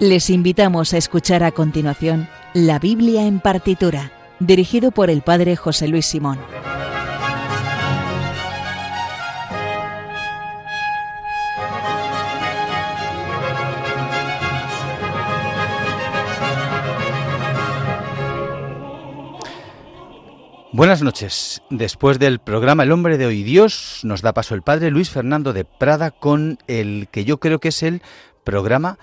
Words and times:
Les 0.00 0.30
invitamos 0.30 0.94
a 0.94 0.96
escuchar 0.96 1.42
a 1.42 1.52
continuación 1.52 2.26
La 2.54 2.78
Biblia 2.78 3.26
en 3.26 3.38
partitura, 3.38 4.10
dirigido 4.38 4.92
por 4.92 5.10
el 5.10 5.20
Padre 5.20 5.56
José 5.56 5.88
Luis 5.88 6.06
Simón. 6.06 6.38
Buenas 20.72 21.02
noches. 21.02 21.60
Después 21.68 22.18
del 22.18 22.38
programa 22.38 22.84
El 22.84 22.92
hombre 22.92 23.18
de 23.18 23.26
hoy 23.26 23.42
Dios, 23.42 24.00
nos 24.04 24.22
da 24.22 24.32
paso 24.32 24.54
el 24.54 24.62
padre 24.62 24.90
Luis 24.90 25.10
Fernando 25.10 25.52
de 25.52 25.66
Prada 25.66 26.10
con 26.10 26.56
el 26.68 27.08
que 27.10 27.26
yo 27.26 27.38
creo 27.38 27.58
que 27.58 27.68
es 27.68 27.82
el 27.82 28.00
programa 28.44 28.98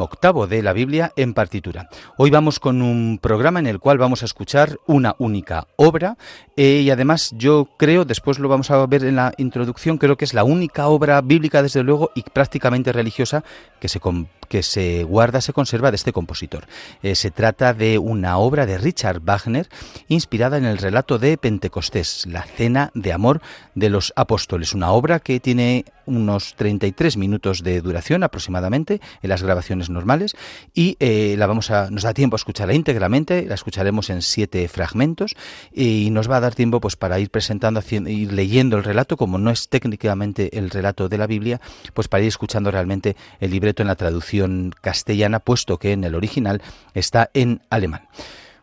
octavo 0.00 0.46
de 0.46 0.62
la 0.62 0.72
Biblia 0.72 1.12
en 1.16 1.34
partitura. 1.34 1.88
Hoy 2.16 2.30
vamos 2.30 2.58
con 2.58 2.82
un 2.82 3.18
programa 3.20 3.58
en 3.60 3.66
el 3.66 3.78
cual 3.78 3.98
vamos 3.98 4.22
a 4.22 4.24
escuchar 4.24 4.78
una 4.86 5.14
única 5.18 5.66
obra 5.76 6.16
eh, 6.56 6.82
y 6.82 6.90
además 6.90 7.32
yo 7.36 7.68
creo, 7.76 8.04
después 8.04 8.38
lo 8.38 8.48
vamos 8.48 8.70
a 8.70 8.84
ver 8.86 9.04
en 9.04 9.16
la 9.16 9.32
introducción, 9.36 9.98
creo 9.98 10.16
que 10.16 10.24
es 10.24 10.34
la 10.34 10.44
única 10.44 10.88
obra 10.88 11.20
bíblica 11.20 11.62
desde 11.62 11.82
luego 11.82 12.10
y 12.14 12.22
prácticamente 12.22 12.92
religiosa 12.92 13.44
que 13.80 13.88
se, 13.88 14.00
que 14.48 14.62
se 14.62 15.04
guarda, 15.04 15.40
se 15.40 15.52
conserva 15.52 15.90
de 15.90 15.96
este 15.96 16.12
compositor. 16.12 16.66
Eh, 17.02 17.14
se 17.14 17.30
trata 17.30 17.74
de 17.74 17.98
una 17.98 18.38
obra 18.38 18.66
de 18.66 18.78
Richard 18.78 19.20
Wagner 19.20 19.68
inspirada 20.08 20.58
en 20.58 20.64
el 20.64 20.78
relato 20.78 21.18
de 21.18 21.36
Pentecostés, 21.36 22.26
la 22.26 22.42
cena 22.42 22.90
de 22.94 23.12
amor 23.12 23.40
de 23.74 23.90
los 23.90 24.12
apóstoles, 24.16 24.74
una 24.74 24.90
obra 24.90 25.20
que 25.20 25.40
tiene 25.40 25.84
unos 26.08 26.54
33 26.56 27.16
minutos 27.16 27.62
de 27.62 27.80
duración 27.80 28.22
aproximadamente 28.22 29.00
en 29.22 29.28
las 29.28 29.42
grabaciones 29.42 29.90
normales 29.90 30.34
y 30.74 30.96
eh, 31.00 31.36
la 31.38 31.46
vamos 31.46 31.70
a 31.70 31.90
nos 31.90 32.02
da 32.02 32.14
tiempo 32.14 32.34
a 32.34 32.38
escucharla 32.38 32.74
íntegramente, 32.74 33.46
la 33.46 33.54
escucharemos 33.54 34.10
en 34.10 34.22
siete 34.22 34.66
fragmentos 34.68 35.36
y 35.72 36.10
nos 36.10 36.30
va 36.30 36.38
a 36.38 36.40
dar 36.40 36.54
tiempo 36.54 36.80
pues 36.80 36.96
para 36.96 37.18
ir 37.18 37.30
presentando 37.30 37.82
ir 37.90 38.32
leyendo 38.32 38.76
el 38.76 38.84
relato 38.84 39.16
como 39.16 39.38
no 39.38 39.50
es 39.50 39.68
técnicamente 39.68 40.58
el 40.58 40.70
relato 40.70 41.08
de 41.08 41.18
la 41.18 41.26
Biblia, 41.26 41.60
pues 41.94 42.08
para 42.08 42.22
ir 42.22 42.28
escuchando 42.28 42.70
realmente 42.70 43.16
el 43.40 43.50
libreto 43.50 43.82
en 43.82 43.88
la 43.88 43.96
traducción 43.96 44.74
castellana, 44.80 45.40
puesto 45.40 45.78
que 45.78 45.92
en 45.92 46.04
el 46.04 46.14
original 46.14 46.62
está 46.94 47.30
en 47.34 47.62
alemán. 47.70 48.02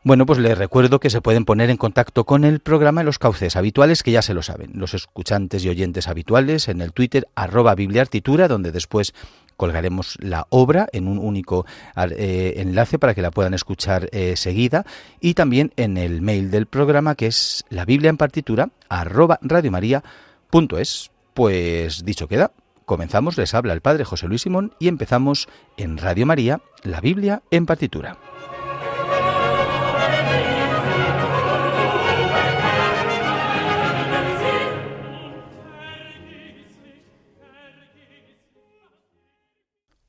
Bueno, 0.06 0.28
pues 0.28 0.38
les 0.38 0.56
recuerdo 0.56 1.00
que 1.00 1.10
se 1.10 1.20
pueden 1.20 1.46
poner 1.46 1.72
en 1.72 1.78
contacto 1.78 2.26
con 2.26 2.46
el 2.46 2.60
programa 2.60 3.02
en 3.02 3.08
los 3.08 3.18
cauces 3.18 3.56
habituales, 3.56 4.04
que 4.04 4.12
ya 4.12 4.22
se 4.22 4.36
lo 4.36 4.44
saben, 4.44 4.74
los 4.76 4.94
escuchantes 4.94 5.66
y 5.66 5.70
oyentes 5.70 6.08
habituales 6.08 6.68
en 6.68 6.82
el 6.82 6.94
Twitter 6.94 7.28
arroba 7.34 7.74
bibliartitura, 7.74 8.48
donde 8.48 8.72
después 8.72 9.16
colgaremos 9.58 10.16
la 10.22 10.46
obra 10.52 10.88
en 10.92 11.08
un 11.08 11.18
único 11.18 11.66
eh, 11.98 12.54
enlace 12.58 13.00
para 13.00 13.16
que 13.16 13.24
la 13.24 13.32
puedan 13.32 13.56
escuchar 13.56 14.08
eh, 14.12 14.36
seguida 14.36 14.86
y 15.22 15.34
también 15.34 15.74
en 15.76 15.98
el 15.98 16.22
mail 16.22 16.52
del 16.52 16.68
programa 16.68 17.16
que 17.16 17.26
es 17.26 17.66
la 17.70 17.84
biblia 17.84 18.12
en 18.12 18.18
partitura 18.18 18.70
arroba 18.90 19.40
radiomaria.es. 19.42 21.10
Pues 21.34 22.06
dicho 22.06 22.28
queda, 22.28 22.52
Comenzamos, 22.86 23.40
les 23.40 23.56
habla 23.56 23.74
el 23.74 23.82
Padre 23.82 24.06
José 24.06 24.28
Luis 24.28 24.44
Simón 24.44 24.76
y 24.78 24.88
empezamos 24.88 25.48
en 25.78 25.98
Radio 25.98 26.28
María, 26.28 26.62
la 26.84 27.02
Biblia 27.02 27.42
en 27.50 27.66
partitura. 27.66 28.20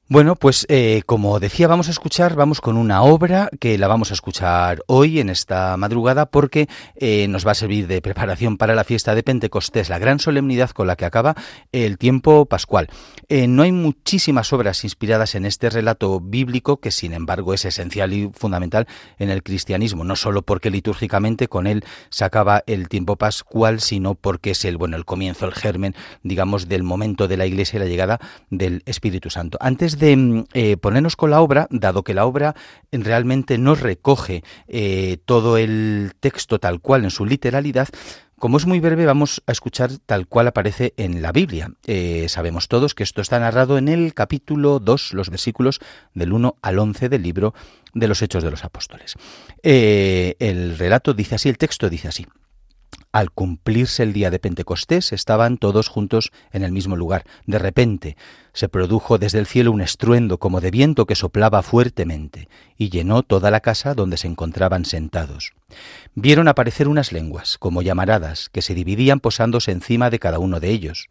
Bueno, 0.08 0.36
pues 0.36 0.66
eh, 0.68 1.02
como 1.04 1.40
decía, 1.40 1.66
vamos 1.66 1.88
a 1.88 1.90
escuchar, 1.90 2.36
vamos 2.36 2.60
con 2.60 2.76
una 2.76 3.02
obra 3.02 3.50
que 3.58 3.76
la 3.76 3.88
vamos 3.88 4.12
a 4.12 4.14
escuchar 4.14 4.84
hoy 4.86 5.18
en 5.18 5.28
esta 5.28 5.76
madrugada 5.76 6.26
porque 6.26 6.68
eh, 6.94 7.26
nos 7.26 7.44
va 7.44 7.50
a 7.50 7.54
servir 7.56 7.88
de 7.88 8.00
preparación 8.00 8.56
para 8.56 8.76
la 8.76 8.84
fiesta 8.84 9.16
de 9.16 9.24
Pentecostés, 9.24 9.88
la 9.88 9.98
gran 9.98 10.20
solemnidad 10.20 10.70
con 10.70 10.86
la 10.86 10.94
que 10.94 11.06
acaba 11.06 11.34
el 11.72 11.98
tiempo 11.98 12.46
pascual. 12.46 12.88
Eh, 13.28 13.48
no 13.48 13.64
hay 13.64 13.72
muchísimas 13.72 14.52
obras 14.52 14.84
inspiradas 14.84 15.34
en 15.34 15.44
este 15.44 15.70
relato 15.70 16.20
bíblico 16.20 16.76
que 16.76 16.92
sin 16.92 17.12
embargo 17.12 17.52
es 17.52 17.64
esencial 17.64 18.12
y 18.12 18.30
fundamental 18.32 18.86
en 19.18 19.30
el 19.30 19.42
cristianismo, 19.42 20.04
no 20.04 20.14
solo 20.14 20.42
porque 20.42 20.70
litúrgicamente 20.70 21.48
con 21.48 21.66
él 21.66 21.84
se 22.10 22.24
acaba 22.24 22.62
el 22.68 22.88
tiempo 22.88 23.16
pascual, 23.16 23.80
sino 23.80 24.14
porque 24.14 24.52
es 24.52 24.64
el 24.66 24.76
bueno 24.76 24.96
el 24.96 25.04
comienzo, 25.04 25.46
el 25.46 25.54
germen, 25.54 25.96
digamos, 26.22 26.68
del 26.68 26.84
momento 26.84 27.26
de 27.26 27.38
la 27.38 27.46
Iglesia 27.46 27.78
y 27.78 27.80
la 27.80 27.86
llegada 27.86 28.20
del 28.50 28.84
Espíritu 28.86 29.30
Santo. 29.30 29.58
Antes 29.60 29.95
de 29.98 30.16
mm, 30.16 30.44
eh, 30.54 30.76
ponernos 30.76 31.16
con 31.16 31.30
la 31.30 31.40
obra, 31.40 31.66
dado 31.70 32.02
que 32.02 32.14
la 32.14 32.26
obra 32.26 32.54
realmente 32.92 33.58
no 33.58 33.74
recoge 33.74 34.42
eh, 34.68 35.18
todo 35.24 35.56
el 35.56 36.12
texto 36.20 36.58
tal 36.58 36.80
cual 36.80 37.04
en 37.04 37.10
su 37.10 37.26
literalidad, 37.26 37.88
como 38.38 38.58
es 38.58 38.66
muy 38.66 38.80
breve, 38.80 39.06
vamos 39.06 39.42
a 39.46 39.52
escuchar 39.52 39.90
tal 40.04 40.26
cual 40.26 40.48
aparece 40.48 40.92
en 40.98 41.22
la 41.22 41.32
Biblia. 41.32 41.70
Eh, 41.86 42.26
sabemos 42.28 42.68
todos 42.68 42.94
que 42.94 43.02
esto 43.02 43.22
está 43.22 43.38
narrado 43.40 43.78
en 43.78 43.88
el 43.88 44.12
capítulo 44.12 44.78
2, 44.78 45.14
los 45.14 45.30
versículos 45.30 45.80
del 46.12 46.32
1 46.32 46.56
al 46.60 46.78
11 46.78 47.08
del 47.08 47.22
libro 47.22 47.54
de 47.94 48.08
los 48.08 48.20
Hechos 48.20 48.44
de 48.44 48.50
los 48.50 48.64
Apóstoles. 48.64 49.14
el 49.62 50.76
relato 50.76 51.14
dice 51.14 51.36
así, 51.36 51.48
el 51.48 51.56
texto 51.56 51.88
dice 51.88 52.08
así. 52.08 52.26
Al 53.12 53.30
cumplirse 53.30 54.02
el 54.02 54.12
día 54.12 54.30
de 54.30 54.38
Pentecostés 54.38 55.12
estaban 55.12 55.56
todos 55.56 55.88
juntos 55.88 56.32
en 56.52 56.62
el 56.62 56.72
mismo 56.72 56.96
lugar. 56.96 57.24
De 57.46 57.58
repente 57.58 58.16
se 58.52 58.68
produjo 58.68 59.16
desde 59.16 59.38
el 59.38 59.46
cielo 59.46 59.72
un 59.72 59.80
estruendo 59.80 60.36
como 60.36 60.60
de 60.60 60.70
viento 60.70 61.06
que 61.06 61.14
soplaba 61.14 61.62
fuertemente 61.62 62.48
y 62.76 62.90
llenó 62.90 63.22
toda 63.22 63.50
la 63.50 63.60
casa 63.60 63.94
donde 63.94 64.18
se 64.18 64.28
encontraban 64.28 64.84
sentados. 64.84 65.52
Vieron 66.14 66.46
aparecer 66.46 66.88
unas 66.88 67.10
lenguas, 67.10 67.56
como 67.56 67.80
llamaradas, 67.80 68.50
que 68.50 68.60
se 68.60 68.74
dividían 68.74 69.20
posándose 69.20 69.72
encima 69.72 70.10
de 70.10 70.18
cada 70.18 70.38
uno 70.38 70.60
de 70.60 70.70
ellos. 70.70 71.08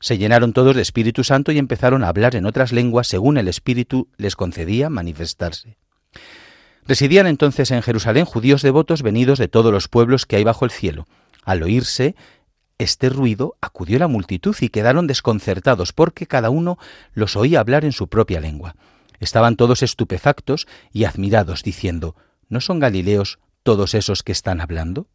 Se 0.00 0.16
llenaron 0.16 0.52
todos 0.52 0.74
de 0.76 0.82
Espíritu 0.82 1.24
Santo 1.24 1.52
y 1.52 1.58
empezaron 1.58 2.04
a 2.04 2.08
hablar 2.08 2.36
en 2.36 2.46
otras 2.46 2.72
lenguas 2.72 3.06
según 3.06 3.36
el 3.36 3.48
Espíritu 3.48 4.08
les 4.16 4.34
concedía 4.34 4.88
manifestarse. 4.88 5.76
Residían 6.86 7.26
entonces 7.26 7.70
en 7.70 7.82
Jerusalén 7.82 8.26
judíos 8.26 8.62
devotos 8.62 9.02
venidos 9.02 9.38
de 9.38 9.48
todos 9.48 9.72
los 9.72 9.88
pueblos 9.88 10.26
que 10.26 10.36
hay 10.36 10.44
bajo 10.44 10.64
el 10.64 10.70
cielo, 10.70 11.06
al 11.44 11.62
oírse 11.62 12.14
este 12.78 13.08
ruido, 13.08 13.56
acudió 13.60 13.98
la 13.98 14.08
multitud 14.08 14.54
y 14.60 14.68
quedaron 14.68 15.06
desconcertados 15.06 15.92
porque 15.92 16.26
cada 16.26 16.50
uno 16.50 16.78
los 17.12 17.36
oía 17.36 17.60
hablar 17.60 17.84
en 17.84 17.92
su 17.92 18.08
propia 18.08 18.40
lengua. 18.40 18.74
Estaban 19.20 19.56
todos 19.56 19.82
estupefactos 19.82 20.66
y 20.92 21.04
admirados, 21.04 21.62
diciendo, 21.62 22.16
¿No 22.48 22.60
son 22.60 22.80
Galileos 22.80 23.38
todos 23.62 23.94
esos 23.94 24.22
que 24.22 24.32
están 24.32 24.60
hablando? 24.60 25.06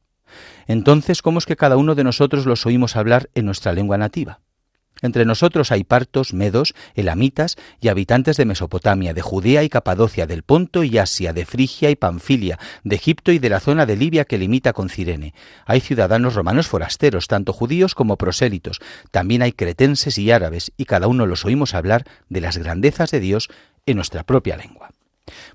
Entonces, 0.67 1.21
¿cómo 1.21 1.39
es 1.39 1.45
que 1.45 1.57
cada 1.57 1.77
uno 1.77 1.95
de 1.95 2.03
nosotros 2.03 2.45
los 2.45 2.65
oímos 2.65 2.95
hablar 2.95 3.29
en 3.35 3.45
nuestra 3.45 3.73
lengua 3.73 3.97
nativa? 3.97 4.39
Entre 5.01 5.25
nosotros 5.25 5.71
hay 5.71 5.83
partos, 5.83 6.33
medos, 6.33 6.75
elamitas 6.95 7.57
y 7.79 7.87
habitantes 7.87 8.37
de 8.37 8.45
Mesopotamia, 8.45 9.13
de 9.13 9.21
Judea 9.21 9.63
y 9.63 9.69
Capadocia, 9.69 10.25
del 10.25 10.43
Ponto 10.43 10.83
y 10.83 10.97
Asia, 10.97 11.33
de 11.33 11.45
Frigia 11.45 11.89
y 11.89 11.95
Panfilia, 11.95 12.59
de 12.83 12.95
Egipto 12.95 13.31
y 13.31 13.39
de 13.39 13.49
la 13.49 13.59
zona 13.59 13.85
de 13.85 13.95
Libia 13.95 14.25
que 14.25 14.37
limita 14.37 14.73
con 14.73 14.89
Cirene. 14.89 15.33
Hay 15.65 15.79
ciudadanos 15.79 16.35
romanos 16.35 16.67
forasteros, 16.67 17.27
tanto 17.27 17.53
judíos 17.53 17.95
como 17.95 18.17
prosélitos. 18.17 18.79
También 19.11 19.41
hay 19.41 19.51
cretenses 19.51 20.17
y 20.17 20.31
árabes, 20.31 20.71
y 20.77 20.85
cada 20.85 21.07
uno 21.07 21.25
los 21.25 21.45
oímos 21.45 21.73
hablar 21.73 22.05
de 22.29 22.41
las 22.41 22.57
grandezas 22.57 23.11
de 23.11 23.19
Dios 23.19 23.49
en 23.85 23.95
nuestra 23.95 24.23
propia 24.23 24.57
lengua. 24.57 24.91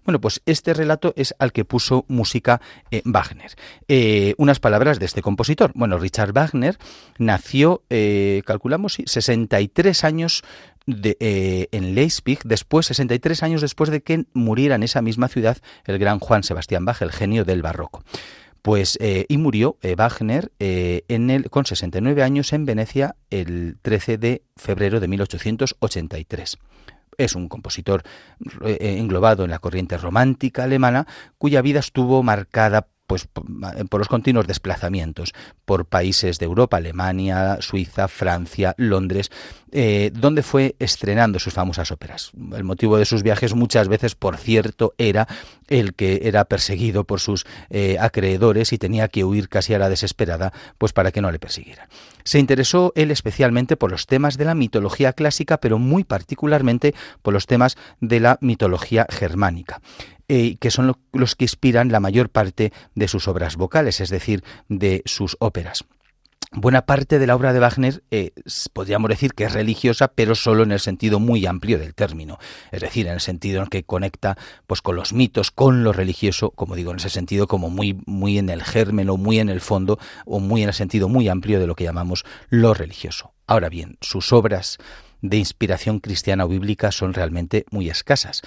Bueno, 0.05 0.21
pues 0.21 0.43
este 0.47 0.75
relato 0.75 1.12
es 1.17 1.35
al 1.38 1.53
que 1.53 1.65
puso 1.65 2.05
música 2.09 2.61
eh, 2.91 3.03
Wagner. 3.05 3.53
Eh, 3.88 4.35
unas 4.38 4.61
palabras 4.61 4.99
de 4.99 5.06
este 5.06 5.23
compositor. 5.23 5.73
Bueno, 5.75 5.99
Richard 5.99 6.32
Wagner 6.32 6.79
nació, 7.19 7.82
eh, 7.91 8.43
calculamos, 8.47 8.99
63 9.05 10.05
años 10.05 10.43
en 10.87 11.94
Leipzig, 11.94 12.41
después, 12.44 12.87
63 12.87 13.43
años 13.43 13.62
después 13.62 13.88
de 13.88 14.03
que 14.03 14.26
muriera 14.35 14.75
en 14.75 14.82
esa 14.82 15.00
misma 15.00 15.29
ciudad 15.29 15.56
el 15.87 15.99
gran 15.99 16.19
Juan 16.19 16.43
Sebastián 16.43 16.85
Bach, 16.85 17.00
el 17.00 17.11
genio 17.11 17.47
del 17.47 17.62
barroco. 17.62 18.05
Pues, 18.61 18.99
y 19.00 19.37
murió 19.38 19.79
Wagner 19.97 20.53
en 20.59 21.31
el, 21.31 21.49
con 21.49 21.65
69 21.65 22.23
años 22.23 22.53
en 22.53 22.67
Venecia 22.67 23.17
el 23.31 23.79
13 23.81 24.19
de 24.19 24.43
febrero 24.56 25.00
de 25.00 25.09
1883 25.09 26.59
es 27.19 27.34
un 27.34 27.49
compositor 27.49 28.02
eh, 28.64 28.96
englobado 28.99 29.44
en 29.44 29.50
la 29.50 29.58
corriente 29.58 29.96
romántica 29.96 30.64
alemana, 30.64 31.06
cuya 31.38 31.62
vida 31.62 31.81
estuvo 31.81 32.22
marcada 32.22 32.88
pues 33.06 33.27
por 33.27 34.01
los 34.01 34.09
continuos 34.09 34.47
desplazamientos 34.47 35.33
por 35.65 35.87
países 35.87 36.39
de 36.39 36.47
Europa, 36.47 36.79
Alemania, 36.79 37.59
Suiza, 37.61 38.09
Francia, 38.09 38.75
Londres, 38.79 39.31
eh, 39.73 40.11
donde 40.15 40.43
fue 40.43 40.77
estrenando 40.79 41.39
sus 41.39 41.53
famosas 41.53 41.91
óperas. 41.91 42.31
El 42.55 42.65
motivo 42.65 42.97
de 42.97 43.05
sus 43.05 43.23
viajes 43.23 43.55
muchas 43.55 43.89
veces, 43.89 44.15
por 44.15 44.37
cierto, 44.37 44.95
era 44.99 45.29
el 45.69 45.95
que 45.95 46.21
era 46.25 46.45
perseguido 46.45 47.05
por 47.05 47.21
sus 47.21 47.45
eh, 47.71 47.97
acreedores 48.01 48.73
y 48.73 48.79
tenía 48.79 49.09
que 49.09 49.25
huir 49.25 49.49
casi 49.49 49.75
a 49.75 49.79
la 49.79 49.89
desesperada, 49.89 50.53
pues 50.79 50.93
para 50.93 51.12
que 51.12 51.21
no 51.21 51.31
le 51.31 51.39
persiguieran. 51.39 51.89
Se 52.25 52.39
interesó 52.39 52.93
él 52.97 53.11
especialmente 53.11 53.77
por 53.77 53.91
los 53.91 54.07
temas 54.07 54.39
de 54.39 54.45
la 54.47 54.55
mitología 54.55 55.12
clásica, 55.12 55.59
pero 55.59 55.79
muy 55.79 56.05
particularmente 56.05 56.95
por 57.23 57.35
los 57.35 57.47
temas 57.47 57.77
de 58.00 58.21
la 58.21 58.39
mitología 58.41 59.07
germánica. 59.11 59.81
Eh, 60.29 60.56
que 60.59 60.71
son 60.71 60.97
los 61.12 61.37
que 61.37 61.44
inspiran 61.44 61.93
la 61.93 62.00
mayor 62.00 62.31
parte 62.31 62.73
de 62.94 63.09
sus 63.09 63.29
obras 63.29 63.56
vocales, 63.56 64.00
es 64.00 64.09
decir, 64.09 64.43
de 64.69 65.03
sus 65.05 65.37
óperas. 65.38 65.85
Buena 66.56 66.87
parte 66.87 67.19
de 67.19 67.26
la 67.26 67.35
obra 67.35 67.53
de 67.53 67.59
Wagner 67.59 68.05
eh, 68.12 68.31
podríamos 68.73 69.09
decir 69.09 69.35
que 69.35 69.43
es 69.43 69.53
religiosa, 69.53 70.06
pero 70.09 70.37
solo 70.37 70.62
en 70.62 70.71
el 70.71 70.79
sentido 70.79 71.19
muy 71.19 71.44
amplio 71.47 71.81
del 71.81 71.97
término, 71.97 72.38
es 72.71 72.81
decir, 72.81 73.09
en 73.09 73.15
el 73.15 73.21
sentido 73.21 73.61
en 73.61 73.69
que 73.69 73.82
conecta 73.82 74.38
pues 74.69 74.81
con 74.81 74.94
los 74.94 75.12
mitos, 75.12 75.50
con 75.50 75.82
lo 75.82 75.93
religioso, 75.93 76.50
como 76.50 76.76
digo, 76.76 76.93
en 76.93 76.99
ese 76.99 77.11
sentido 77.11 77.49
como 77.49 77.71
muy 77.71 78.00
muy 78.06 78.38
en 78.38 78.50
el 78.50 78.62
germen 78.62 79.11
o 79.11 79.17
muy 79.17 79.41
en 79.41 79.49
el 79.49 79.61
fondo 79.61 79.99
o 80.26 80.38
muy 80.38 80.62
en 80.62 80.69
el 80.69 80.75
sentido 80.75 81.09
muy 81.09 81.29
amplio 81.29 81.59
de 81.59 81.67
lo 81.67 81.75
que 81.75 81.85
llamamos 81.85 82.25
lo 82.50 82.73
religioso. 82.73 83.32
Ahora 83.49 83.69
bien, 83.69 83.99
sus 84.00 84.32
obras 84.32 84.79
de 85.23 85.38
inspiración 85.38 85.99
cristiana 85.99 86.44
o 86.44 86.49
bíblica 86.49 86.93
son 86.93 87.15
realmente 87.15 87.65
muy 87.73 87.91
escasas. 87.91 88.43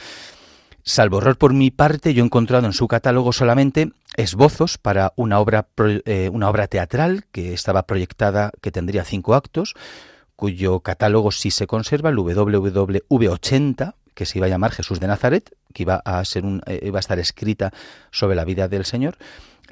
Salvo 0.87 1.17
error 1.17 1.37
por 1.37 1.53
mi 1.53 1.69
parte, 1.69 2.13
yo 2.13 2.23
he 2.23 2.25
encontrado 2.25 2.65
en 2.65 2.71
su 2.71 2.87
catálogo 2.87 3.33
solamente 3.33 3.91
esbozos 4.15 4.77
para 4.77 5.11
una 5.17 5.41
obra, 5.41 5.67
eh, 6.05 6.29
una 6.31 6.49
obra 6.49 6.67
teatral 6.67 7.25
que 7.33 7.53
estaba 7.53 7.83
proyectada, 7.83 8.51
que 8.61 8.71
tendría 8.71 9.03
cinco 9.03 9.35
actos, 9.35 9.73
cuyo 10.37 10.79
catálogo 10.79 11.33
sí 11.33 11.51
se 11.51 11.67
conserva, 11.67 12.09
el 12.09 12.15
WWV80, 12.15 13.95
que 14.13 14.25
se 14.25 14.39
iba 14.39 14.45
a 14.45 14.49
llamar 14.49 14.71
Jesús 14.71 15.01
de 15.01 15.07
Nazaret, 15.07 15.53
que 15.73 15.83
iba 15.83 16.01
a, 16.05 16.23
ser 16.23 16.45
un, 16.45 16.61
eh, 16.65 16.79
iba 16.81 16.99
a 16.99 17.01
estar 17.01 17.19
escrita 17.19 17.73
sobre 18.09 18.37
la 18.37 18.45
vida 18.45 18.69
del 18.69 18.85
Señor. 18.85 19.17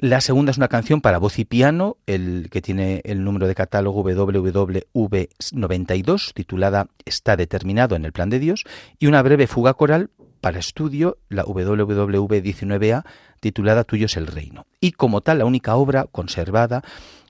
La 0.00 0.20
segunda 0.20 0.50
es 0.50 0.58
una 0.58 0.68
canción 0.68 1.00
para 1.00 1.16
voz 1.16 1.38
y 1.38 1.46
piano, 1.46 1.96
el 2.06 2.50
que 2.50 2.60
tiene 2.60 3.00
el 3.04 3.24
número 3.24 3.46
de 3.46 3.54
catálogo 3.54 4.04
WWV92, 4.04 6.34
titulada 6.34 6.88
Está 7.06 7.38
determinado 7.38 7.96
en 7.96 8.04
el 8.04 8.12
plan 8.12 8.28
de 8.28 8.38
Dios, 8.38 8.64
y 8.98 9.06
una 9.06 9.22
breve 9.22 9.46
fuga 9.46 9.72
coral 9.72 10.10
para 10.46 10.60
estudio, 10.60 11.18
la 11.28 11.44
WWV19A, 11.44 13.02
titulada 13.40 13.82
Tuyo 13.82 14.06
es 14.06 14.16
el 14.16 14.28
Reino. 14.28 14.64
Y 14.80 14.92
como 14.92 15.20
tal, 15.20 15.38
la 15.38 15.44
única 15.44 15.74
obra 15.74 16.04
conservada 16.04 16.84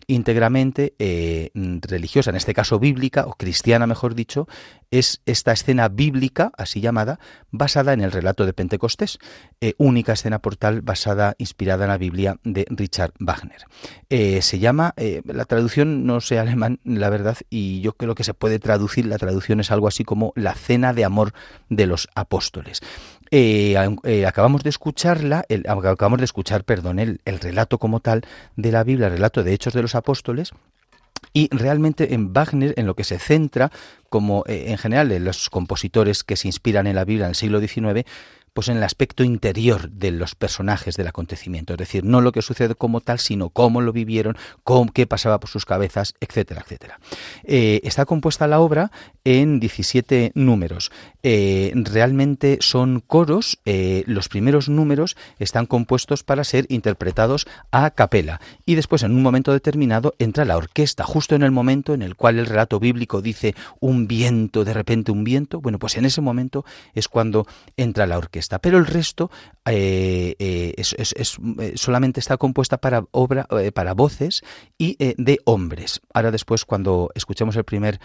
íntegramente 0.06 0.94
eh, 0.98 1.50
religiosa, 1.54 2.30
en 2.30 2.36
este 2.36 2.54
caso 2.54 2.78
bíblica 2.78 3.26
o 3.26 3.32
cristiana, 3.34 3.86
mejor 3.86 4.14
dicho, 4.14 4.46
es 4.90 5.20
esta 5.26 5.52
escena 5.52 5.88
bíblica, 5.88 6.52
así 6.56 6.80
llamada, 6.80 7.18
basada 7.50 7.92
en 7.92 8.00
el 8.00 8.12
relato 8.12 8.46
de 8.46 8.52
Pentecostés, 8.52 9.18
eh, 9.60 9.74
única 9.78 10.12
escena 10.12 10.38
portal 10.38 10.80
basada, 10.80 11.34
inspirada 11.38 11.84
en 11.84 11.90
la 11.90 11.98
Biblia 11.98 12.38
de 12.44 12.66
Richard 12.70 13.12
Wagner. 13.18 13.64
Eh, 14.08 14.42
se 14.42 14.58
llama, 14.58 14.94
la 15.24 15.44
traducción 15.44 16.06
no 16.06 16.20
sé 16.20 16.38
alemán, 16.38 16.78
la 16.84 17.10
verdad, 17.10 17.38
y 17.50 17.80
yo 17.80 17.92
creo 17.94 18.14
que 18.14 18.24
se 18.24 18.34
puede 18.34 18.58
traducir, 18.58 19.06
la 19.06 19.18
traducción 19.18 19.60
es 19.60 19.70
algo 19.70 19.88
así 19.88 20.04
como 20.04 20.32
la 20.36 20.54
cena 20.54 20.92
de 20.92 21.04
amor 21.04 21.32
de 21.68 21.86
los 21.86 22.08
apóstoles. 22.14 22.80
Eh, 23.30 23.76
eh, 24.04 24.26
acabamos 24.26 24.62
de 24.62 24.70
escucharla, 24.70 25.44
el, 25.48 25.64
acabamos 25.68 26.18
de 26.18 26.24
escuchar, 26.24 26.64
perdón, 26.64 26.98
el, 26.98 27.20
el 27.24 27.40
relato 27.40 27.78
como 27.78 28.00
tal 28.00 28.22
de 28.56 28.72
la 28.72 28.84
Biblia, 28.84 29.06
el 29.06 29.14
relato 29.14 29.42
de 29.42 29.52
Hechos 29.52 29.74
de 29.74 29.82
los 29.82 29.94
Apóstoles, 29.94 30.52
y 31.32 31.48
realmente 31.54 32.14
en 32.14 32.32
Wagner, 32.32 32.74
en 32.76 32.86
lo 32.86 32.94
que 32.94 33.04
se 33.04 33.18
centra, 33.18 33.70
como 34.08 34.44
eh, 34.46 34.66
en 34.68 34.78
general 34.78 35.12
en 35.12 35.24
los 35.24 35.50
compositores 35.50 36.24
que 36.24 36.36
se 36.36 36.48
inspiran 36.48 36.86
en 36.86 36.96
la 36.96 37.04
Biblia 37.04 37.26
en 37.26 37.30
el 37.30 37.34
siglo 37.34 37.60
XIX, 37.60 38.06
pues 38.56 38.68
en 38.68 38.78
el 38.78 38.84
aspecto 38.84 39.22
interior 39.22 39.90
de 39.90 40.10
los 40.10 40.34
personajes 40.34 40.96
del 40.96 41.08
acontecimiento, 41.08 41.74
es 41.74 41.78
decir, 41.78 42.04
no 42.04 42.22
lo 42.22 42.32
que 42.32 42.40
sucede 42.40 42.74
como 42.74 43.02
tal, 43.02 43.18
sino 43.18 43.50
cómo 43.50 43.82
lo 43.82 43.92
vivieron, 43.92 44.38
qué 44.94 45.06
pasaba 45.06 45.38
por 45.38 45.50
sus 45.50 45.66
cabezas, 45.66 46.14
etcétera, 46.20 46.62
etcétera. 46.64 46.98
Eh, 47.44 47.82
está 47.84 48.06
compuesta 48.06 48.46
la 48.46 48.60
obra 48.60 48.90
en 49.24 49.60
17 49.60 50.32
números. 50.34 50.90
Eh, 51.22 51.72
realmente 51.74 52.56
son 52.62 53.00
coros, 53.06 53.58
eh, 53.66 54.04
los 54.06 54.30
primeros 54.30 54.70
números 54.70 55.18
están 55.38 55.66
compuestos 55.66 56.22
para 56.22 56.42
ser 56.42 56.64
interpretados 56.70 57.46
a 57.72 57.90
capela 57.90 58.40
y 58.64 58.74
después 58.74 59.02
en 59.02 59.12
un 59.12 59.22
momento 59.22 59.52
determinado 59.52 60.14
entra 60.18 60.46
la 60.46 60.56
orquesta, 60.56 61.04
justo 61.04 61.34
en 61.34 61.42
el 61.42 61.50
momento 61.50 61.92
en 61.92 62.00
el 62.00 62.16
cual 62.16 62.38
el 62.38 62.46
relato 62.46 62.80
bíblico 62.80 63.20
dice 63.20 63.54
un 63.80 64.06
viento, 64.08 64.64
de 64.64 64.72
repente 64.72 65.12
un 65.12 65.24
viento, 65.24 65.60
bueno, 65.60 65.78
pues 65.78 65.98
en 65.98 66.06
ese 66.06 66.22
momento 66.22 66.64
es 66.94 67.08
cuando 67.08 67.46
entra 67.76 68.06
la 68.06 68.16
orquesta 68.16 68.45
pero 68.60 68.78
el 68.78 68.86
resto 68.86 69.30
eh, 69.66 70.36
eh, 70.38 70.74
es, 70.76 70.94
eh, 70.94 71.72
solamente 71.74 72.20
está 72.20 72.36
compuesta 72.36 72.78
para 72.78 73.04
obra, 73.10 73.46
para 73.74 73.94
voces 73.94 74.42
y 74.78 74.96
de 74.98 75.38
hombres. 75.44 76.00
Ahora 76.14 76.30
después, 76.30 76.64
cuando 76.64 77.10
escuchemos 77.14 77.56
el 77.56 77.64
primer 77.64 78.00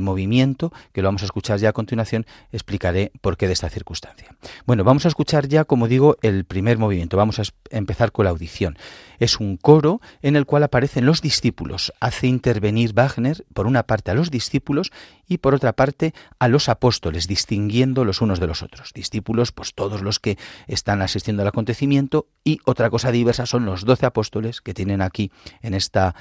movimiento, 0.00 0.72
que 0.92 1.02
lo 1.02 1.08
vamos 1.08 1.22
a 1.22 1.26
escuchar 1.26 1.58
ya 1.58 1.70
a 1.70 1.72
continuación, 1.72 2.24
explicaré 2.52 3.12
por 3.20 3.36
qué 3.36 3.46
de 3.46 3.52
esta 3.52 3.68
circunstancia. 3.68 4.34
Bueno, 4.64 4.84
vamos 4.84 5.04
a 5.04 5.08
escuchar 5.08 5.48
ya, 5.48 5.64
como 5.64 5.88
digo, 5.88 6.16
el 6.22 6.44
primer 6.44 6.78
movimiento. 6.78 7.16
Vamos 7.16 7.38
a 7.38 7.42
empezar 7.70 8.12
con 8.12 8.24
la 8.24 8.30
audición. 8.30 8.78
Es 9.22 9.38
un 9.38 9.56
coro 9.56 10.00
en 10.20 10.34
el 10.34 10.46
cual 10.46 10.64
aparecen 10.64 11.06
los 11.06 11.22
discípulos. 11.22 11.92
Hace 12.00 12.26
intervenir 12.26 12.92
Wagner, 12.92 13.44
por 13.54 13.68
una 13.68 13.84
parte, 13.84 14.10
a 14.10 14.14
los 14.14 14.32
discípulos 14.32 14.90
y 15.28 15.38
por 15.38 15.54
otra 15.54 15.74
parte 15.74 16.12
a 16.40 16.48
los 16.48 16.68
apóstoles, 16.68 17.28
distinguiendo 17.28 18.04
los 18.04 18.20
unos 18.20 18.40
de 18.40 18.48
los 18.48 18.64
otros. 18.64 18.92
Discípulos, 18.92 19.52
pues 19.52 19.74
todos 19.74 20.02
los 20.02 20.18
que 20.18 20.38
están 20.66 21.02
asistiendo 21.02 21.42
al 21.42 21.48
acontecimiento 21.48 22.26
y 22.42 22.58
otra 22.64 22.90
cosa 22.90 23.12
diversa 23.12 23.46
son 23.46 23.64
los 23.64 23.84
doce 23.84 24.06
apóstoles 24.06 24.60
que 24.60 24.74
tienen 24.74 25.00
aquí 25.00 25.30
en 25.60 25.74
esta, 25.74 26.16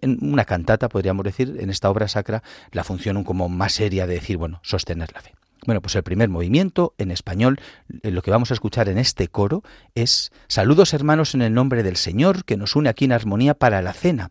en 0.00 0.18
una 0.22 0.44
cantata, 0.44 0.88
podríamos 0.88 1.24
decir, 1.24 1.56
en 1.58 1.70
esta 1.70 1.90
obra 1.90 2.06
sacra, 2.06 2.44
la 2.70 2.84
función 2.84 3.24
como 3.24 3.48
más 3.48 3.72
seria 3.72 4.06
de 4.06 4.14
decir, 4.14 4.36
bueno, 4.36 4.60
sostener 4.62 5.12
la 5.12 5.22
fe. 5.22 5.34
Bueno, 5.66 5.80
pues 5.80 5.94
el 5.96 6.02
primer 6.02 6.28
movimiento 6.28 6.94
en 6.98 7.10
español, 7.10 7.58
eh, 8.02 8.10
lo 8.10 8.22
que 8.22 8.30
vamos 8.30 8.50
a 8.50 8.54
escuchar 8.54 8.88
en 8.88 8.98
este 8.98 9.28
coro 9.28 9.62
es 9.94 10.30
Saludos 10.46 10.92
hermanos 10.92 11.34
en 11.34 11.42
el 11.42 11.54
nombre 11.54 11.82
del 11.82 11.96
Señor 11.96 12.44
que 12.44 12.56
nos 12.56 12.76
une 12.76 12.90
aquí 12.90 13.06
en 13.06 13.12
armonía 13.12 13.54
para 13.54 13.80
la 13.80 13.94
cena, 13.94 14.30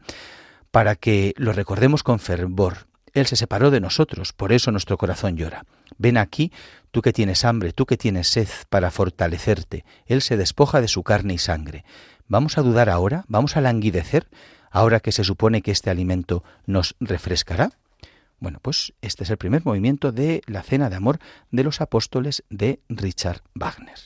para 0.72 0.96
que 0.96 1.34
lo 1.38 1.52
recordemos 1.52 2.04
con 2.04 2.20
fervor. 2.20 2.88
Él 3.14 3.26
se 3.26 3.36
separó 3.36 3.72
de 3.72 3.80
nosotros, 3.80 4.34
por 4.34 4.52
eso 4.52 4.72
nuestro 4.72 4.98
corazón 4.98 5.38
llora. 5.38 5.66
Ven 5.98 6.18
aquí, 6.18 6.52
tú 6.92 7.02
que 7.02 7.14
tienes 7.14 7.46
hambre, 7.46 7.74
tú 7.74 7.86
que 7.86 7.98
tienes 7.98 8.28
sed, 8.28 8.48
para 8.70 8.92
fortalecerte. 8.92 9.86
Él 10.06 10.22
se 10.22 10.38
despoja 10.38 10.82
de 10.82 10.88
su 10.88 11.04
carne 11.04 11.36
y 11.36 11.38
sangre. 11.38 11.84
¿Vamos 12.28 12.58
a 12.58 12.62
dudar 12.62 12.90
ahora? 12.90 13.26
¿Vamos 13.28 13.58
a 13.58 13.62
languidecer? 13.62 14.28
Ahora 14.72 15.00
que 15.00 15.12
se 15.12 15.24
supone 15.24 15.62
que 15.62 15.72
este 15.72 15.92
alimento 15.92 16.44
nos 16.66 16.96
refrescará. 17.00 17.72
Bueno, 18.44 18.60
pues 18.62 18.94
este 19.00 19.24
es 19.24 19.30
el 19.30 19.38
primer 19.38 19.64
movimiento 19.64 20.12
de 20.12 20.42
la 20.48 20.64
Cena 20.64 20.90
de 20.90 20.98
Amor 20.98 21.20
de 21.52 21.64
los 21.64 21.80
Apóstoles 21.80 22.44
de 22.50 22.82
Richard 22.90 23.42
Wagner. 23.56 23.98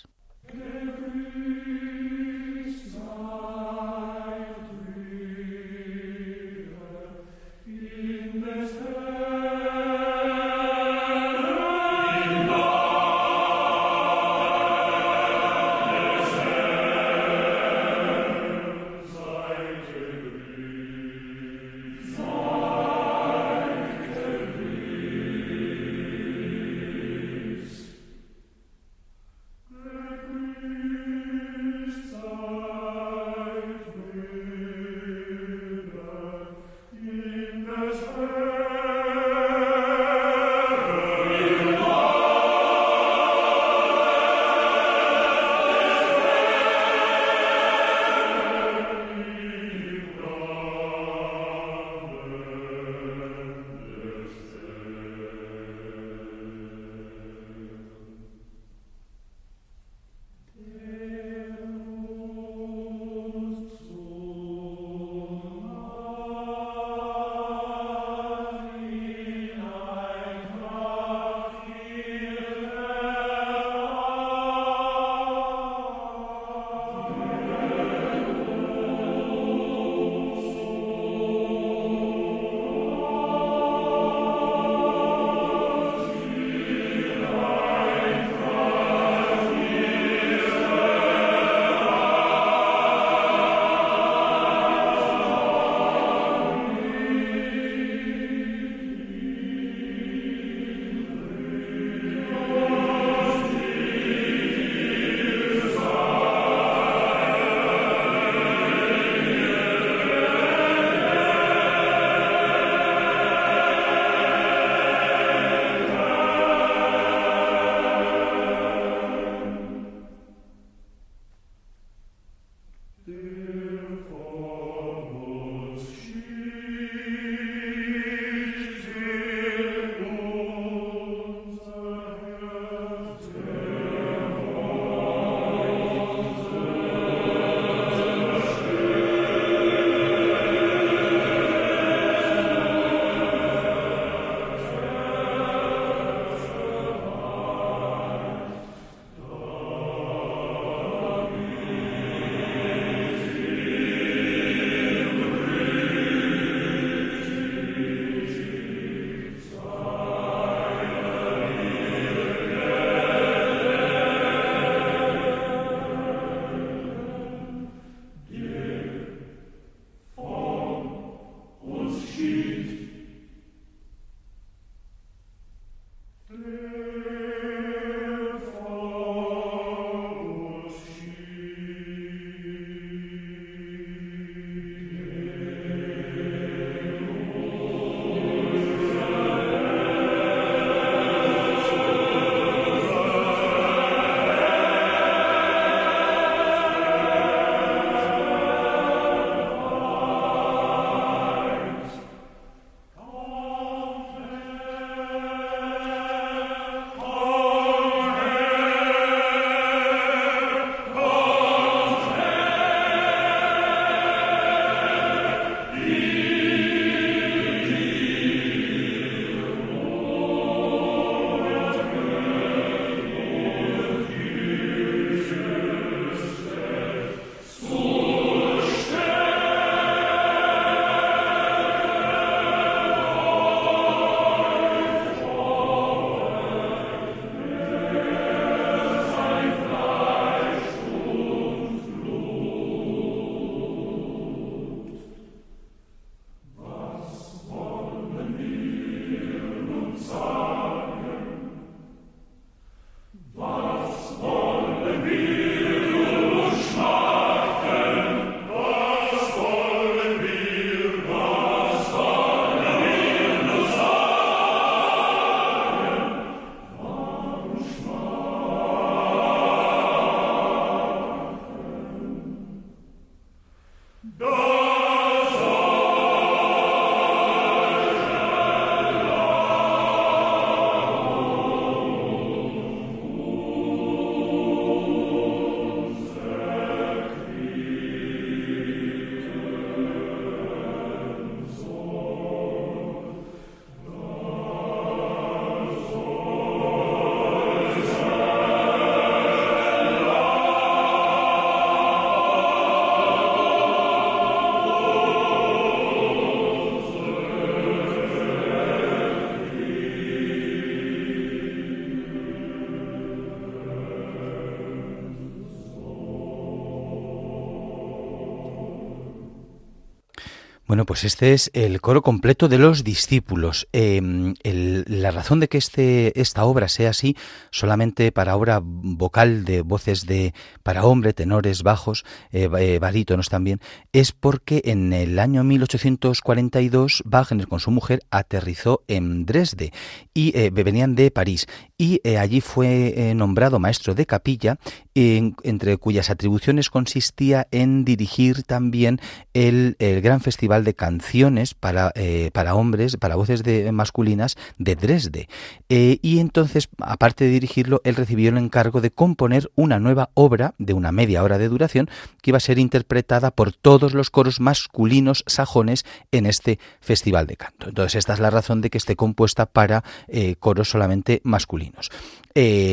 Bueno, 320.77 320.85
pues 320.85 321.05
este 321.05 321.33
es 321.33 321.49
el 321.55 321.81
coro 321.81 322.03
completo 322.03 322.47
de 322.49 322.59
los 322.59 322.83
discípulos. 322.83 323.67
Em, 323.73 324.35
la 324.43 325.09
razón 325.09 325.39
de 325.39 325.47
que 325.47 325.57
este, 325.57 326.21
esta 326.21 326.45
obra 326.45 326.67
sea 326.67 326.91
así, 326.91 327.17
solamente 327.49 328.11
para 328.11 328.35
obra 328.35 328.59
vocal 328.61 329.43
de 329.43 329.61
voces 329.61 330.05
de 330.05 330.35
para 330.61 330.85
hombre, 330.85 331.13
tenores, 331.13 331.63
bajos, 331.63 332.05
eh, 332.31 332.47
eh, 332.59 332.77
barítonos 332.77 333.27
también, 333.27 333.59
es 333.91 334.11
porque 334.11 334.61
en 334.65 334.93
el 334.93 335.17
año 335.17 335.43
1842 335.43 337.01
Wagner 337.05 337.47
con 337.47 337.59
su 337.59 337.71
mujer 337.71 338.03
aterrizó 338.11 338.83
en 338.87 339.25
Dresde 339.25 339.73
y 340.13 340.37
eh, 340.37 340.51
venían 340.51 340.93
de 340.93 341.09
París 341.09 341.47
y 341.75 342.07
allí 342.15 342.39
fue 342.41 343.13
nombrado 343.15 343.57
maestro 343.59 343.95
de 343.95 344.05
capilla, 344.05 344.57
entre 344.93 345.77
cuyas 345.77 346.09
atribuciones 346.09 346.69
consistía 346.69 347.47
en 347.51 347.85
dirigir 347.85 348.41
también 348.43 348.99
el, 349.33 349.75
el 349.77 350.01
gran 350.01 350.21
festival 350.21 350.63
de 350.67 350.75
canciones 350.75 351.53
para, 351.53 351.93
eh, 351.95 352.29
para 352.33 352.53
hombres, 352.53 352.97
para 352.97 353.15
voces 353.15 353.41
de, 353.41 353.71
masculinas 353.71 354.35
de 354.57 354.75
Dresde. 354.75 355.29
Eh, 355.69 355.97
y 356.01 356.19
entonces, 356.19 356.67
aparte 356.79 357.23
de 357.23 357.31
dirigirlo, 357.31 357.79
él 357.85 357.95
recibió 357.95 358.29
el 358.29 358.37
encargo 358.37 358.81
de 358.81 358.91
componer 358.91 359.49
una 359.55 359.79
nueva 359.79 360.09
obra 360.13 360.55
de 360.57 360.73
una 360.73 360.91
media 360.91 361.23
hora 361.23 361.37
de 361.37 361.47
duración 361.47 361.89
que 362.21 362.31
iba 362.31 362.37
a 362.37 362.41
ser 362.41 362.59
interpretada 362.59 363.31
por 363.31 363.53
todos 363.53 363.93
los 363.93 364.09
coros 364.09 364.41
masculinos 364.41 365.23
sajones 365.25 365.85
en 366.11 366.25
este 366.25 366.59
festival 366.81 367.27
de 367.27 367.37
canto. 367.37 367.69
Entonces, 367.69 367.95
esta 367.95 368.13
es 368.13 368.19
la 368.19 368.29
razón 368.29 368.59
de 368.59 368.69
que 368.69 368.77
esté 368.77 368.97
compuesta 368.97 369.45
para 369.45 369.85
eh, 370.09 370.35
coros 370.37 370.69
solamente 370.69 371.21
masculinos. 371.23 371.89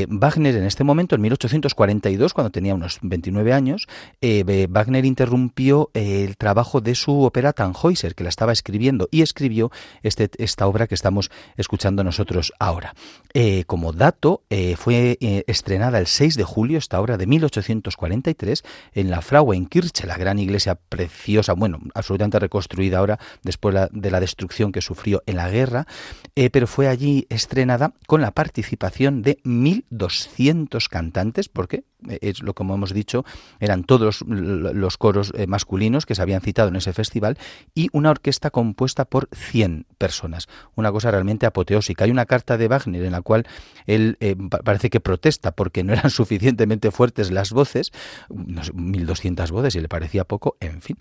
Wagner 0.08 0.56
en 0.56 0.64
este 0.64 0.84
momento, 0.84 1.14
en 1.14 1.22
1842, 1.22 2.34
cuando 2.34 2.50
tenía 2.50 2.74
unos 2.74 2.98
29 3.00 3.54
años, 3.54 3.86
Wagner 4.20 5.06
interrumpió 5.06 5.90
el 5.94 6.36
trabajo 6.36 6.82
de 6.82 6.94
su 6.94 7.22
ópera 7.22 7.54
tan 7.84 8.14
que 8.14 8.24
la 8.24 8.30
estaba 8.30 8.52
escribiendo 8.52 9.08
y 9.10 9.22
escribió 9.22 9.70
este, 10.02 10.30
esta 10.38 10.66
obra 10.66 10.86
que 10.86 10.94
estamos 10.94 11.30
escuchando 11.56 12.02
nosotros 12.02 12.52
ahora. 12.58 12.94
Eh, 13.34 13.64
como 13.66 13.92
dato, 13.92 14.42
eh, 14.48 14.76
fue 14.76 15.18
eh, 15.20 15.44
estrenada 15.46 15.98
el 15.98 16.06
6 16.06 16.36
de 16.36 16.44
julio 16.44 16.78
esta 16.78 17.00
obra 17.00 17.16
de 17.18 17.26
1843 17.26 18.62
en 18.94 19.10
la 19.10 19.20
Frauenkirche, 19.20 20.06
la 20.06 20.16
gran 20.16 20.38
iglesia 20.38 20.76
preciosa, 20.76 21.52
bueno, 21.52 21.78
absolutamente 21.94 22.38
reconstruida 22.38 22.98
ahora 22.98 23.18
después 23.42 23.74
de 23.90 24.10
la 24.10 24.20
destrucción 24.20 24.72
que 24.72 24.80
sufrió 24.80 25.22
en 25.26 25.36
la 25.36 25.50
guerra, 25.50 25.86
pero 26.52 26.66
fue 26.66 26.88
allí 26.88 27.26
estrenada 27.28 27.92
con 28.06 28.20
la 28.20 28.30
participación 28.30 29.22
de 29.22 29.38
1.200 29.44 30.88
cantantes, 30.88 31.48
porque 31.48 31.84
es 32.20 32.42
lo 32.42 32.54
como 32.54 32.74
hemos 32.74 32.92
dicho, 32.92 33.24
eran 33.60 33.84
todos 33.84 34.22
los 34.26 34.96
coros 34.96 35.32
masculinos 35.46 36.06
que 36.06 36.14
se 36.14 36.22
habían 36.22 36.40
citado 36.40 36.68
en 36.68 36.76
ese 36.76 36.92
festival 36.92 37.38
y 37.74 37.88
una 37.92 38.10
orquesta 38.10 38.50
compuesta 38.50 39.04
por 39.04 39.28
100 39.32 39.86
personas. 39.98 40.48
Una 40.74 40.92
cosa 40.92 41.10
realmente 41.10 41.46
apoteósica. 41.46 42.04
Hay 42.04 42.10
una 42.10 42.26
carta 42.26 42.56
de 42.56 42.68
Wagner 42.68 43.04
en 43.04 43.12
la 43.12 43.22
cual 43.22 43.46
él 43.86 44.16
eh, 44.20 44.36
parece 44.64 44.90
que 44.90 45.00
protesta 45.00 45.52
porque 45.52 45.84
no 45.84 45.92
eran 45.92 46.10
suficientemente 46.10 46.90
fuertes 46.90 47.30
las 47.30 47.52
voces, 47.52 47.92
no 48.28 48.62
1200 48.72 49.50
voces 49.50 49.74
y 49.74 49.80
le 49.80 49.88
parecía 49.88 50.24
poco, 50.24 50.56
en 50.60 50.82
fin. 50.82 50.96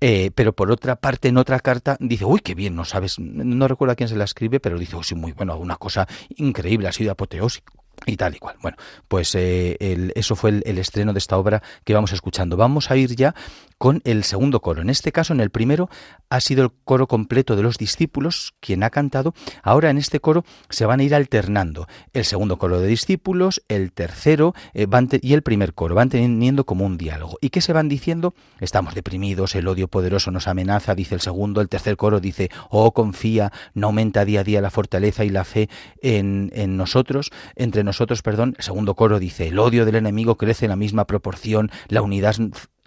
Eh, 0.00 0.30
pero 0.34 0.52
por 0.54 0.70
otra 0.70 0.96
parte, 0.96 1.28
en 1.28 1.36
otra 1.36 1.60
carta 1.60 1.96
dice, 2.00 2.24
uy, 2.24 2.40
qué 2.40 2.54
bien, 2.54 2.74
no 2.74 2.84
sabes, 2.84 3.18
no 3.18 3.68
recuerdo 3.68 3.92
a 3.92 3.96
quién 3.96 4.08
se 4.08 4.16
la 4.16 4.24
escribe, 4.24 4.60
pero 4.60 4.78
dice, 4.78 4.96
oh, 4.96 5.02
sí, 5.02 5.14
muy 5.14 5.32
bueno, 5.32 5.56
una 5.56 5.76
cosa 5.76 6.06
increíble, 6.36 6.88
ha 6.88 6.92
sido 6.92 7.12
apoteósico 7.12 7.87
y 8.06 8.16
tal 8.16 8.34
y 8.34 8.38
cual. 8.38 8.56
Bueno, 8.62 8.76
pues 9.08 9.34
eh, 9.34 9.76
eso 10.14 10.36
fue 10.36 10.62
el, 10.64 10.78
estreno 10.78 11.12
de 11.12 11.18
esta 11.18 11.36
obra 11.36 11.62
que 11.84 11.94
vamos 11.94 12.12
escuchando. 12.12 12.56
Vamos 12.56 12.90
a 12.90 12.96
ir 12.96 13.14
ya 13.14 13.34
con 13.78 14.02
el 14.04 14.24
segundo 14.24 14.60
coro. 14.60 14.82
En 14.82 14.90
este 14.90 15.12
caso, 15.12 15.32
en 15.32 15.40
el 15.40 15.50
primero, 15.50 15.88
ha 16.30 16.40
sido 16.40 16.64
el 16.64 16.70
coro 16.84 17.06
completo 17.06 17.56
de 17.56 17.62
los 17.62 17.78
discípulos 17.78 18.54
quien 18.60 18.82
ha 18.82 18.90
cantado. 18.90 19.34
Ahora 19.62 19.90
en 19.90 19.98
este 19.98 20.20
coro 20.20 20.44
se 20.68 20.84
van 20.84 21.00
a 21.00 21.04
ir 21.04 21.14
alternando 21.14 21.86
el 22.12 22.24
segundo 22.24 22.58
coro 22.58 22.80
de 22.80 22.88
discípulos, 22.88 23.62
el 23.68 23.92
tercero 23.92 24.54
eh, 24.74 24.86
y 25.22 25.34
el 25.34 25.42
primer 25.42 25.74
coro. 25.74 25.94
Van 25.94 26.08
teniendo 26.08 26.64
como 26.64 26.84
un 26.84 26.98
diálogo. 26.98 27.38
¿Y 27.40 27.50
qué 27.50 27.60
se 27.60 27.72
van 27.72 27.88
diciendo? 27.88 28.34
Estamos 28.60 28.94
deprimidos, 28.94 29.54
el 29.54 29.68
odio 29.68 29.88
poderoso 29.88 30.30
nos 30.30 30.48
amenaza, 30.48 30.94
dice 30.94 31.14
el 31.14 31.20
segundo. 31.20 31.60
El 31.60 31.68
tercer 31.68 31.96
coro 31.96 32.20
dice, 32.20 32.50
oh, 32.70 32.92
confía, 32.92 33.52
no 33.74 33.88
aumenta 33.88 34.24
día 34.24 34.40
a 34.40 34.44
día 34.44 34.60
la 34.60 34.70
fortaleza 34.70 35.24
y 35.24 35.30
la 35.30 35.44
fe 35.44 35.68
en, 36.02 36.50
en 36.54 36.76
nosotros, 36.76 37.30
entre 37.54 37.84
nosotros, 37.88 38.22
perdón. 38.22 38.54
El 38.56 38.64
segundo 38.64 38.94
coro 38.94 39.18
dice, 39.18 39.48
el 39.48 39.58
odio 39.58 39.84
del 39.84 39.96
enemigo 39.96 40.36
crece 40.36 40.66
en 40.66 40.70
la 40.70 40.76
misma 40.76 41.06
proporción, 41.06 41.70
la 41.88 42.02
unidad 42.02 42.36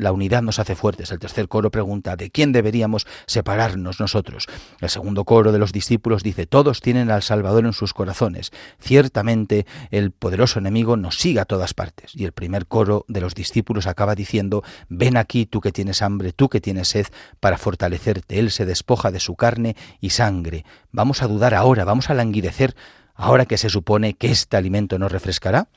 la 0.01 0.11
unidad 0.11 0.41
nos 0.41 0.59
hace 0.59 0.75
fuertes. 0.75 1.11
El 1.11 1.19
tercer 1.19 1.47
coro 1.47 1.69
pregunta 1.69 2.15
¿de 2.15 2.31
quién 2.31 2.51
deberíamos 2.51 3.05
separarnos 3.27 3.99
nosotros? 3.99 4.47
El 4.79 4.89
segundo 4.89 5.25
coro 5.25 5.51
de 5.51 5.59
los 5.59 5.71
discípulos 5.71 6.23
dice 6.23 6.47
todos 6.47 6.81
tienen 6.81 7.11
al 7.11 7.21
Salvador 7.21 7.65
en 7.65 7.73
sus 7.73 7.93
corazones. 7.93 8.51
Ciertamente 8.79 9.67
el 9.91 10.11
poderoso 10.11 10.57
enemigo 10.57 10.97
nos 10.97 11.19
sigue 11.19 11.39
a 11.39 11.45
todas 11.45 11.73
partes. 11.75 12.15
Y 12.15 12.25
el 12.25 12.31
primer 12.31 12.65
coro 12.65 13.05
de 13.07 13.21
los 13.21 13.35
discípulos 13.35 13.85
acaba 13.85 14.15
diciendo 14.15 14.63
ven 14.89 15.17
aquí 15.17 15.45
tú 15.45 15.61
que 15.61 15.71
tienes 15.71 16.01
hambre, 16.01 16.33
tú 16.33 16.49
que 16.49 16.61
tienes 16.61 16.87
sed, 16.87 17.05
para 17.39 17.59
fortalecerte. 17.59 18.39
Él 18.39 18.49
se 18.49 18.65
despoja 18.65 19.11
de 19.11 19.19
su 19.19 19.35
carne 19.35 19.75
y 19.99 20.09
sangre. 20.09 20.65
Vamos 20.91 21.21
a 21.21 21.27
dudar 21.27 21.53
ahora, 21.53 21.85
vamos 21.85 22.09
a 22.09 22.15
languidecer 22.15 22.75
ahora 23.21 23.45
que 23.45 23.57
se 23.57 23.69
supone 23.69 24.15
que 24.15 24.31
este 24.31 24.57
alimento 24.57 24.97
nos 24.97 25.11
refrescará 25.11 25.67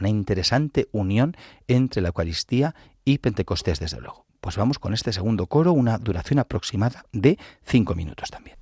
una 0.00 0.08
interesante 0.08 0.88
unión 0.90 1.36
entre 1.68 2.00
la 2.02 2.08
Eucaristía 2.08 2.74
y 3.04 3.18
Pentecostés, 3.18 3.78
desde 3.78 4.00
luego. 4.00 4.24
Pues 4.40 4.56
vamos 4.56 4.78
con 4.78 4.94
este 4.94 5.12
segundo 5.12 5.46
coro, 5.46 5.72
una 5.72 5.98
duración 5.98 6.38
aproximada 6.38 7.04
de 7.12 7.38
cinco 7.64 7.94
minutos 7.94 8.30
también. 8.30 8.56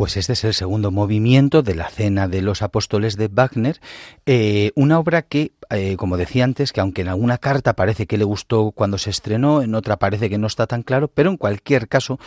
Pues 0.00 0.16
este 0.16 0.32
es 0.32 0.44
el 0.44 0.54
segundo 0.54 0.90
movimiento 0.90 1.60
de 1.60 1.74
la 1.74 1.90
Cena 1.90 2.26
de 2.26 2.40
los 2.40 2.62
Apóstoles 2.62 3.18
de 3.18 3.28
Wagner, 3.28 3.82
eh, 4.24 4.70
una 4.74 4.98
obra 4.98 5.20
que, 5.20 5.52
eh, 5.68 5.96
como 5.98 6.16
decía 6.16 6.44
antes, 6.44 6.72
que 6.72 6.80
aunque 6.80 7.02
en 7.02 7.08
alguna 7.08 7.36
carta 7.36 7.74
parece 7.74 8.06
que 8.06 8.16
le 8.16 8.24
gustó 8.24 8.70
cuando 8.70 8.96
se 8.96 9.10
estrenó, 9.10 9.60
en 9.60 9.74
otra 9.74 9.98
parece 9.98 10.30
que 10.30 10.38
no 10.38 10.46
está 10.46 10.66
tan 10.66 10.84
claro, 10.84 11.08
pero 11.08 11.28
en 11.28 11.36
cualquier 11.36 11.86
caso 11.86 12.18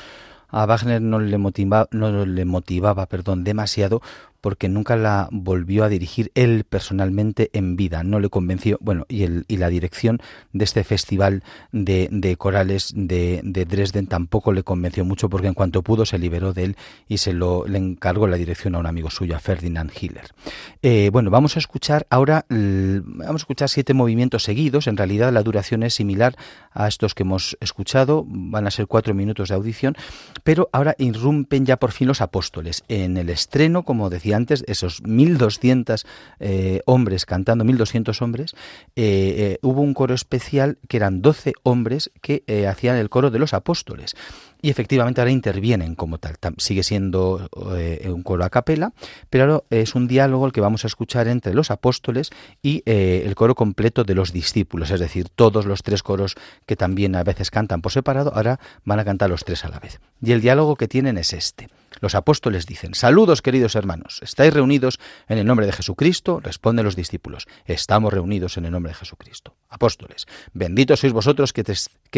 a 0.50 0.68
Wagner 0.68 1.02
no 1.02 1.18
le, 1.18 1.36
motiva, 1.40 1.88
no 1.90 2.28
le 2.28 2.46
motivaba 2.46 3.08
perdón, 3.08 3.44
demasiado 3.44 4.04
porque 4.44 4.68
nunca 4.68 4.98
la 4.98 5.30
volvió 5.32 5.86
a 5.86 5.90
dirigir 5.90 6.30
él 6.36 6.66
personalmente 6.66 7.50
en 7.54 7.78
vida, 7.78 8.04
no 8.04 8.20
le 8.20 8.28
convenció, 8.28 8.78
bueno, 8.82 9.06
y, 9.08 9.24
la 9.56 9.70
dirección 9.70 10.20
de 10.52 10.66
este 10.66 10.84
festival 10.84 11.44
de, 11.72 12.36
corales 12.38 12.92
de, 12.94 13.40
de, 13.42 13.64
Dresden 13.64 14.08
tampoco 14.08 14.52
le 14.52 14.64
convenció 14.64 15.06
mucho 15.06 15.30
porque 15.30 15.48
en 15.48 15.54
cuanto 15.54 15.82
pudo 15.82 16.06
se 16.06 16.18
liberó 16.18 16.52
de 16.52 16.66
él 16.66 16.78
y 17.08 17.20
se 17.20 17.32
lo 17.32 17.66
le 17.66 17.78
encargó 17.78 18.28
la 18.28 18.36
dirección 18.36 18.76
a 18.76 18.80
un 18.80 18.86
amigo 18.86 19.10
suyo, 19.10 19.38
a 19.38 19.40
Ferdinand 19.40 19.92
Hiller. 19.98 20.34
Eh, 20.82 21.10
bueno, 21.14 21.30
vamos 21.30 21.56
a 21.56 21.60
escuchar 21.60 22.06
ahora, 22.10 22.46
vamos 22.50 23.30
a 23.30 23.44
escuchar 23.44 23.70
siete 23.70 23.94
movimientos 23.94 24.44
seguidos, 24.44 24.88
en 24.88 24.98
realidad 24.98 25.32
la 25.32 25.44
duración 25.44 25.84
es 25.84 25.94
similar 25.94 26.36
a 26.74 26.90
estos 26.90 27.16
que 27.16 27.24
hemos 27.24 27.58
escuchado, 27.62 28.26
van 28.28 28.68
a 28.68 28.72
ser 28.72 28.88
cuatro 28.88 29.14
minutos 29.14 29.48
de 29.48 29.56
audición, 29.56 29.96
pero 30.44 30.68
ahora 30.74 30.96
irrumpen 30.98 31.66
ya 31.66 31.78
por 31.78 31.94
fin 31.94 32.10
los 32.10 32.20
apóstoles. 32.20 32.84
En 32.90 33.16
el 33.16 33.30
estreno, 33.30 33.84
como 33.84 34.10
decía 34.10 34.33
antes, 34.34 34.64
esos 34.68 35.04
1.200 35.04 36.06
eh, 36.40 36.82
hombres 36.86 37.26
cantando, 37.26 37.64
1.200 37.66 38.22
hombres, 38.22 38.54
eh, 38.96 39.04
eh, 39.38 39.60
hubo 39.62 39.82
un 39.82 39.94
coro 39.94 40.14
especial 40.14 40.78
que 40.88 40.98
eran 40.98 41.22
12 41.22 41.54
hombres 41.64 42.12
que 42.22 42.44
hacían 42.68 42.98
el 42.98 43.10
coro 43.10 43.32
de 43.32 43.40
los 43.40 43.54
apóstoles. 43.54 44.16
Y 44.62 44.70
efectivamente 44.70 45.20
ahora 45.20 45.32
intervienen 45.32 45.96
como 45.96 46.20
tal. 46.20 46.38
Sigue 46.58 46.84
siendo 46.84 47.50
un 47.54 48.24
coro 48.24 48.46
a 48.46 48.50
capela, 48.50 48.94
pero 49.30 49.44
ahora 49.44 49.64
es 49.70 49.94
un 49.94 50.08
diálogo 50.08 50.46
el 50.46 50.54
que 50.54 50.62
vamos 50.62 50.86
a 50.86 50.88
escuchar 50.88 51.28
entre 51.28 51.54
los 51.54 51.70
apóstoles 51.70 52.30
y 52.62 52.82
el 52.86 53.36
coro 53.36 53.56
completo 53.56 54.06
de 54.06 54.16
los 54.16 54.32
discípulos. 54.32 54.90
Es 54.92 55.02
decir, 55.02 55.28
todos 55.28 55.66
los 55.66 55.84
tres 55.84 56.02
coros 56.02 56.36
que 56.66 56.78
también 56.78 57.18
a 57.18 57.24
veces 57.26 57.52
cantan 57.52 57.82
por 57.82 57.92
separado, 57.92 58.32
ahora 58.34 58.58
van 58.86 59.00
a 59.00 59.06
cantar 59.06 59.30
los 59.30 59.44
tres 59.44 59.66
a 59.66 59.70
la 59.70 59.80
vez. 59.80 60.00
Y 60.22 60.32
el 60.32 60.40
diálogo 60.40 60.78
que 60.78 60.88
tienen 60.88 61.18
es 61.18 61.34
este. 61.34 61.68
Los 62.02 62.16
apóstoles 62.16 62.66
dicen, 62.66 62.94
saludos 62.94 63.42
queridos 63.42 63.76
hermanos, 63.76 64.20
¿estáis 64.22 64.54
reunidos 64.54 65.00
en 65.28 65.38
el 65.38 65.46
nombre 65.46 65.66
de 65.66 65.72
Jesucristo? 65.72 66.40
Responden 66.42 66.86
los 66.86 66.96
discípulos, 66.96 67.48
estamos 67.66 68.14
reunidos 68.14 68.58
en 68.58 68.66
el 68.66 68.72
nombre 68.72 68.92
de 68.92 68.96
Jesucristo. 68.96 69.56
Apóstoles, 69.70 70.26
benditos 70.54 71.00
sois 71.00 71.14
vosotros 71.14 71.54
que, 71.54 71.64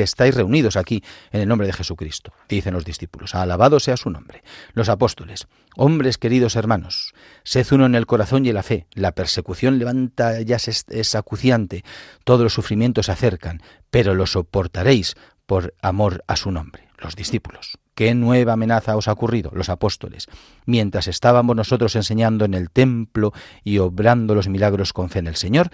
estáis 0.01 0.35
reunidos 0.35 0.75
aquí 0.75 1.03
en 1.31 1.41
el 1.41 1.47
nombre 1.47 1.67
de 1.67 1.73
Jesucristo. 1.73 2.33
Dicen 2.49 2.73
los 2.73 2.85
discípulos, 2.85 3.35
alabado 3.35 3.79
sea 3.79 3.97
su 3.97 4.09
nombre. 4.09 4.43
Los 4.73 4.89
apóstoles, 4.89 5.47
hombres 5.75 6.17
queridos 6.17 6.55
hermanos, 6.55 7.13
sed 7.43 7.65
uno 7.71 7.85
en 7.85 7.95
el 7.95 8.05
corazón 8.05 8.45
y 8.45 8.49
en 8.49 8.55
la 8.55 8.63
fe. 8.63 8.87
La 8.93 9.13
persecución 9.13 9.79
levanta 9.79 10.41
ya 10.41 10.57
es 10.57 11.15
acuciante, 11.15 11.83
todos 12.23 12.41
los 12.41 12.53
sufrimientos 12.53 13.07
se 13.07 13.11
acercan, 13.11 13.61
pero 13.89 14.15
lo 14.15 14.25
soportaréis 14.25 15.15
por 15.45 15.73
amor 15.81 16.23
a 16.27 16.35
su 16.35 16.51
nombre. 16.51 16.89
Los 16.97 17.15
discípulos. 17.15 17.77
¿Qué 17.95 18.13
nueva 18.13 18.53
amenaza 18.53 18.97
os 18.97 19.07
ha 19.07 19.13
ocurrido? 19.13 19.51
Los 19.53 19.69
apóstoles. 19.69 20.27
Mientras 20.65 21.07
estábamos 21.07 21.55
nosotros 21.55 21.95
enseñando 21.95 22.43
en 22.43 22.53
el 22.53 22.69
templo 22.69 23.31
y 23.63 23.77
obrando 23.77 24.35
los 24.35 24.49
milagros 24.49 24.91
con 24.91 25.09
fe 25.09 25.19
en 25.19 25.27
el 25.27 25.37
Señor, 25.37 25.69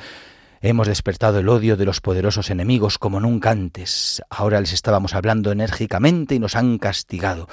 hemos 0.62 0.88
despertado 0.88 1.40
el 1.40 1.50
odio 1.50 1.78
de 1.78 1.86
los 1.86 2.00
poderosos 2.00 2.52
enemigos 2.52 3.00
como 3.00 3.20
nunca 3.20 3.50
antes. 3.50 4.22
Ahora 4.30 4.60
les 4.60 4.72
estábamos 4.72 5.16
hablando 5.16 5.52
enérgicamente 5.52 6.36
y 6.36 6.40
nos 6.40 6.56
han 6.56 6.78
castigado 6.78 7.50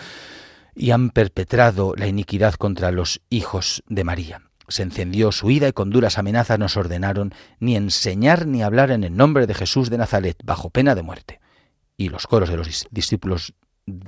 y 0.74 0.90
han 0.90 1.10
perpetrado 1.10 1.94
la 1.96 2.06
iniquidad 2.06 2.54
contra 2.54 2.92
los 2.92 3.22
hijos 3.30 3.82
de 3.88 4.04
María. 4.04 4.42
Se 4.68 4.82
encendió 4.82 5.32
su 5.32 5.50
ira 5.50 5.68
y 5.68 5.72
con 5.72 5.88
duras 5.88 6.18
amenazas 6.18 6.58
nos 6.58 6.76
ordenaron 6.76 7.32
ni 7.58 7.74
enseñar 7.74 8.46
ni 8.46 8.62
hablar 8.62 8.90
en 8.90 9.02
el 9.02 9.16
nombre 9.16 9.46
de 9.46 9.54
Jesús 9.54 9.88
de 9.88 9.96
Nazaret 9.96 10.36
bajo 10.44 10.68
pena 10.68 10.94
de 10.94 11.02
muerte. 11.02 11.40
Y 11.96 12.10
los 12.10 12.26
coros 12.26 12.50
de 12.50 12.58
los 12.58 12.86
discípulos 12.90 13.54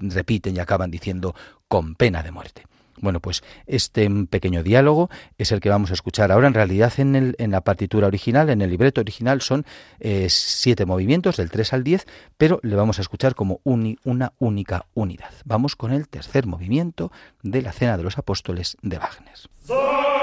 repiten 0.01 0.57
y 0.57 0.61
acaban 0.61 0.91
diciendo 0.91 1.35
con 1.69 1.95
pena 1.95 2.23
de 2.23 2.31
muerte. 2.31 2.65
Bueno, 3.01 3.21
pues 3.21 3.43
este 3.67 4.09
pequeño 4.29 4.63
diálogo 4.63 5.09
es 5.39 5.53
el 5.53 5.61
que 5.61 5.71
vamos 5.71 5.91
a 5.91 5.95
escuchar 5.95 6.31
ahora. 6.31 6.49
En 6.49 6.55
realidad, 6.55 6.93
en, 6.99 7.17
el, 7.17 7.35
en 7.39 7.51
la 7.51 7.63
partitura 7.63 8.07
original, 8.07 8.51
en 8.51 8.61
el 8.61 8.71
libreto 8.71 9.01
original, 9.01 9.41
son 9.41 9.65
eh, 10.01 10.27
siete 10.29 10.85
movimientos, 10.85 11.39
del 11.39 11.51
3 11.51 11.73
al 11.73 11.85
10, 11.85 12.07
pero 12.37 12.61
le 12.63 12.77
vamos 12.77 12.99
a 12.99 13.03
escuchar 13.03 13.35
como 13.35 13.61
una 13.65 14.33
única 14.39 14.87
unidad. 14.95 15.33
Vamos 15.45 15.77
con 15.77 15.93
el 15.93 16.09
tercer 16.09 16.47
movimiento 16.47 17.11
de 17.43 17.63
la 17.63 17.73
Cena 17.73 17.97
de 17.97 18.03
los 18.03 18.19
Apóstoles 18.19 18.77
de 18.83 18.99
Wagner. 18.99 20.20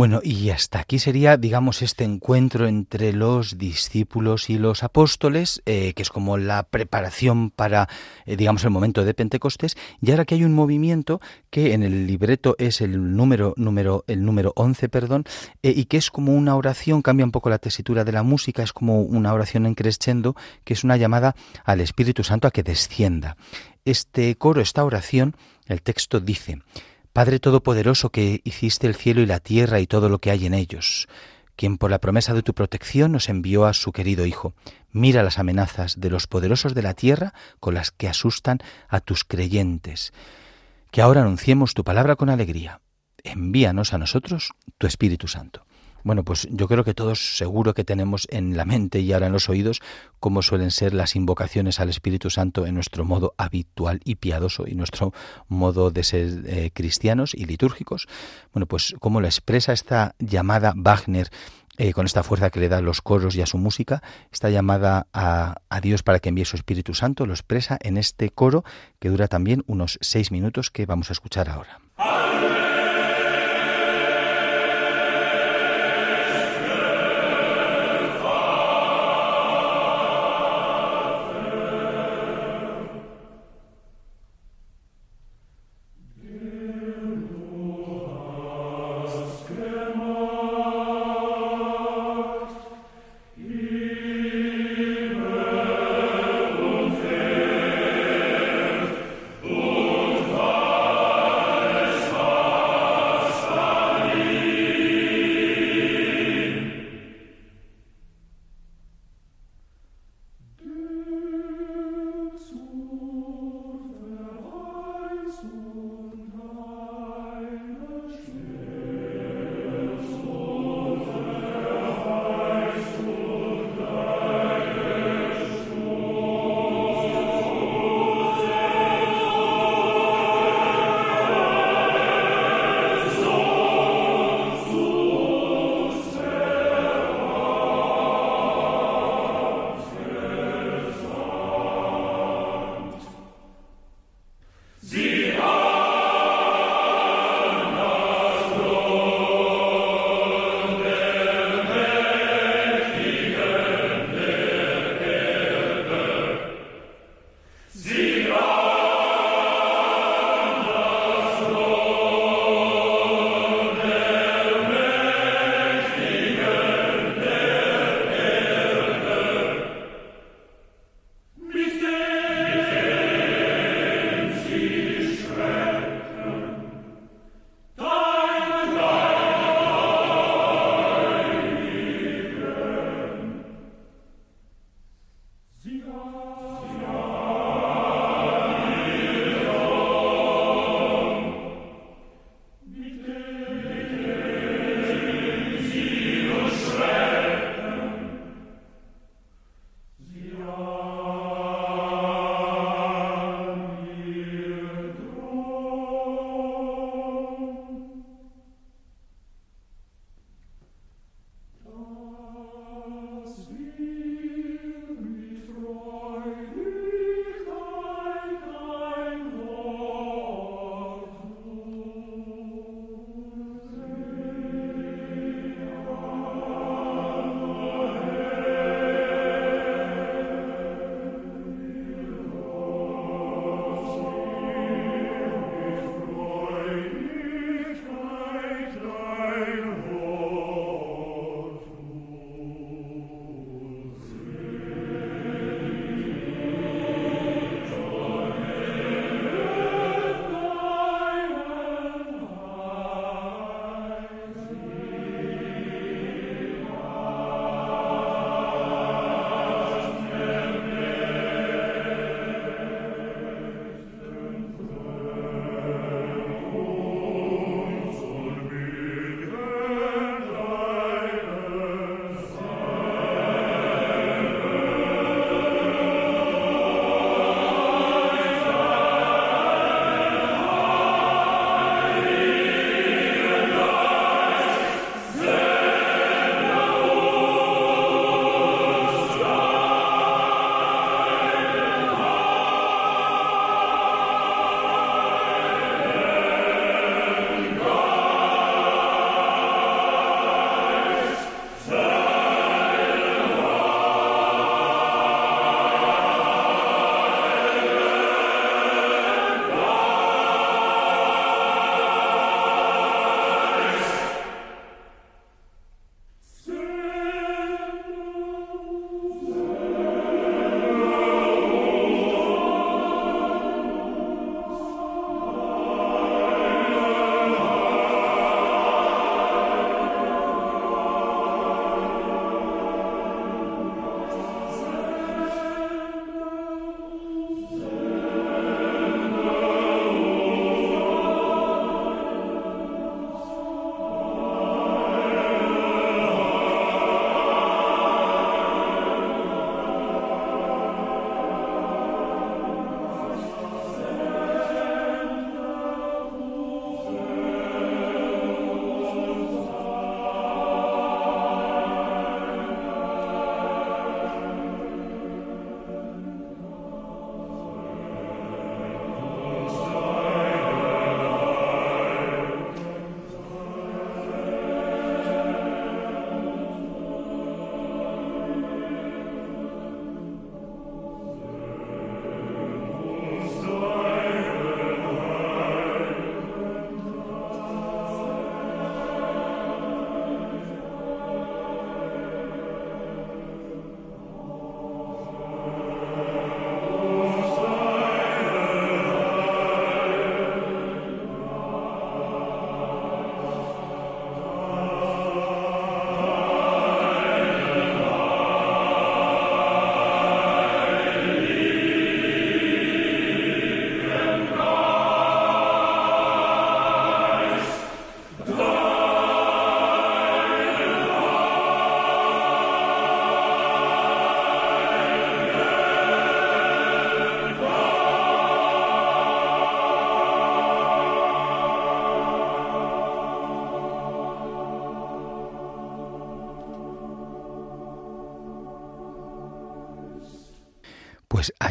Bueno, 0.00 0.22
y 0.24 0.48
hasta 0.48 0.80
aquí 0.80 0.98
sería, 0.98 1.36
digamos, 1.36 1.82
este 1.82 2.04
encuentro 2.04 2.66
entre 2.66 3.12
los 3.12 3.58
discípulos 3.58 4.48
y 4.48 4.56
los 4.56 4.82
apóstoles, 4.82 5.60
eh, 5.66 5.92
que 5.92 6.00
es 6.00 6.08
como 6.08 6.38
la 6.38 6.62
preparación 6.62 7.50
para, 7.50 7.86
eh, 8.24 8.34
digamos, 8.38 8.64
el 8.64 8.70
momento 8.70 9.04
de 9.04 9.12
Pentecostés. 9.12 9.76
Y 10.00 10.10
ahora 10.10 10.24
que 10.24 10.36
hay 10.36 10.44
un 10.44 10.54
movimiento 10.54 11.20
que 11.50 11.74
en 11.74 11.82
el 11.82 12.06
libreto 12.06 12.56
es 12.58 12.80
el 12.80 13.14
número, 13.14 13.52
número, 13.58 14.04
el 14.06 14.24
número 14.24 14.54
11, 14.56 14.88
perdón, 14.88 15.24
eh, 15.62 15.74
y 15.76 15.84
que 15.84 15.98
es 15.98 16.10
como 16.10 16.34
una 16.34 16.56
oración, 16.56 17.02
cambia 17.02 17.26
un 17.26 17.30
poco 17.30 17.50
la 17.50 17.58
tesitura 17.58 18.02
de 18.02 18.12
la 18.12 18.22
música, 18.22 18.62
es 18.62 18.72
como 18.72 19.02
una 19.02 19.34
oración 19.34 19.66
en 19.66 19.74
crescendo, 19.74 20.34
que 20.64 20.72
es 20.72 20.82
una 20.82 20.96
llamada 20.96 21.36
al 21.62 21.82
Espíritu 21.82 22.24
Santo 22.24 22.48
a 22.48 22.52
que 22.52 22.62
descienda. 22.62 23.36
Este 23.84 24.34
coro, 24.36 24.62
esta 24.62 24.82
oración, 24.82 25.36
el 25.66 25.82
texto 25.82 26.20
dice, 26.20 26.62
Padre 27.12 27.40
Todopoderoso 27.40 28.10
que 28.10 28.40
hiciste 28.44 28.86
el 28.86 28.94
cielo 28.94 29.20
y 29.20 29.26
la 29.26 29.40
tierra 29.40 29.80
y 29.80 29.86
todo 29.88 30.08
lo 30.08 30.20
que 30.20 30.30
hay 30.30 30.46
en 30.46 30.54
ellos, 30.54 31.08
quien 31.56 31.76
por 31.76 31.90
la 31.90 31.98
promesa 31.98 32.34
de 32.34 32.44
tu 32.44 32.54
protección 32.54 33.10
nos 33.10 33.28
envió 33.28 33.66
a 33.66 33.74
su 33.74 33.90
querido 33.90 34.26
Hijo, 34.26 34.54
mira 34.92 35.24
las 35.24 35.40
amenazas 35.40 35.98
de 35.98 36.08
los 36.08 36.28
poderosos 36.28 36.72
de 36.72 36.82
la 36.82 36.94
tierra 36.94 37.34
con 37.58 37.74
las 37.74 37.90
que 37.90 38.08
asustan 38.08 38.60
a 38.88 39.00
tus 39.00 39.24
creyentes. 39.24 40.12
Que 40.92 41.02
ahora 41.02 41.22
anunciemos 41.22 41.74
tu 41.74 41.82
palabra 41.82 42.14
con 42.14 42.30
alegría. 42.30 42.80
Envíanos 43.24 43.92
a 43.92 43.98
nosotros 43.98 44.50
tu 44.78 44.86
Espíritu 44.86 45.26
Santo. 45.26 45.66
Bueno, 46.02 46.24
pues 46.24 46.48
yo 46.50 46.68
creo 46.68 46.84
que 46.84 46.94
todos 46.94 47.36
seguro 47.36 47.74
que 47.74 47.84
tenemos 47.84 48.26
en 48.30 48.56
la 48.56 48.64
mente 48.64 49.00
y 49.00 49.12
ahora 49.12 49.26
en 49.26 49.32
los 49.32 49.48
oídos 49.48 49.80
cómo 50.18 50.42
suelen 50.42 50.70
ser 50.70 50.94
las 50.94 51.16
invocaciones 51.16 51.80
al 51.80 51.88
Espíritu 51.88 52.30
Santo 52.30 52.66
en 52.66 52.74
nuestro 52.74 53.04
modo 53.04 53.34
habitual 53.36 54.00
y 54.04 54.16
piadoso 54.16 54.66
y 54.66 54.74
nuestro 54.74 55.12
modo 55.48 55.90
de 55.90 56.04
ser 56.04 56.42
eh, 56.46 56.70
cristianos 56.72 57.34
y 57.34 57.44
litúrgicos. 57.44 58.08
Bueno, 58.52 58.66
pues 58.66 58.94
cómo 59.00 59.20
lo 59.20 59.26
expresa 59.26 59.72
esta 59.72 60.14
llamada 60.18 60.72
Wagner 60.76 61.30
eh, 61.78 61.92
con 61.94 62.04
esta 62.04 62.22
fuerza 62.22 62.50
que 62.50 62.60
le 62.60 62.68
da 62.68 62.78
a 62.78 62.82
los 62.82 63.00
coros 63.00 63.36
y 63.36 63.42
a 63.42 63.46
su 63.46 63.56
música, 63.56 64.02
esta 64.30 64.50
llamada 64.50 65.06
a, 65.14 65.62
a, 65.70 65.80
Dios 65.80 66.02
para 66.02 66.18
que 66.18 66.28
envíe 66.28 66.44
su 66.44 66.56
Espíritu 66.56 66.92
Santo, 66.92 67.24
lo 67.24 67.32
expresa 67.32 67.78
en 67.80 67.96
este 67.96 68.28
coro 68.28 68.64
que 68.98 69.08
dura 69.08 69.28
también 69.28 69.64
unos 69.66 69.98
seis 70.02 70.30
minutos 70.30 70.70
que 70.70 70.84
vamos 70.84 71.08
a 71.08 71.14
escuchar 71.14 71.48
ahora. 71.48 71.80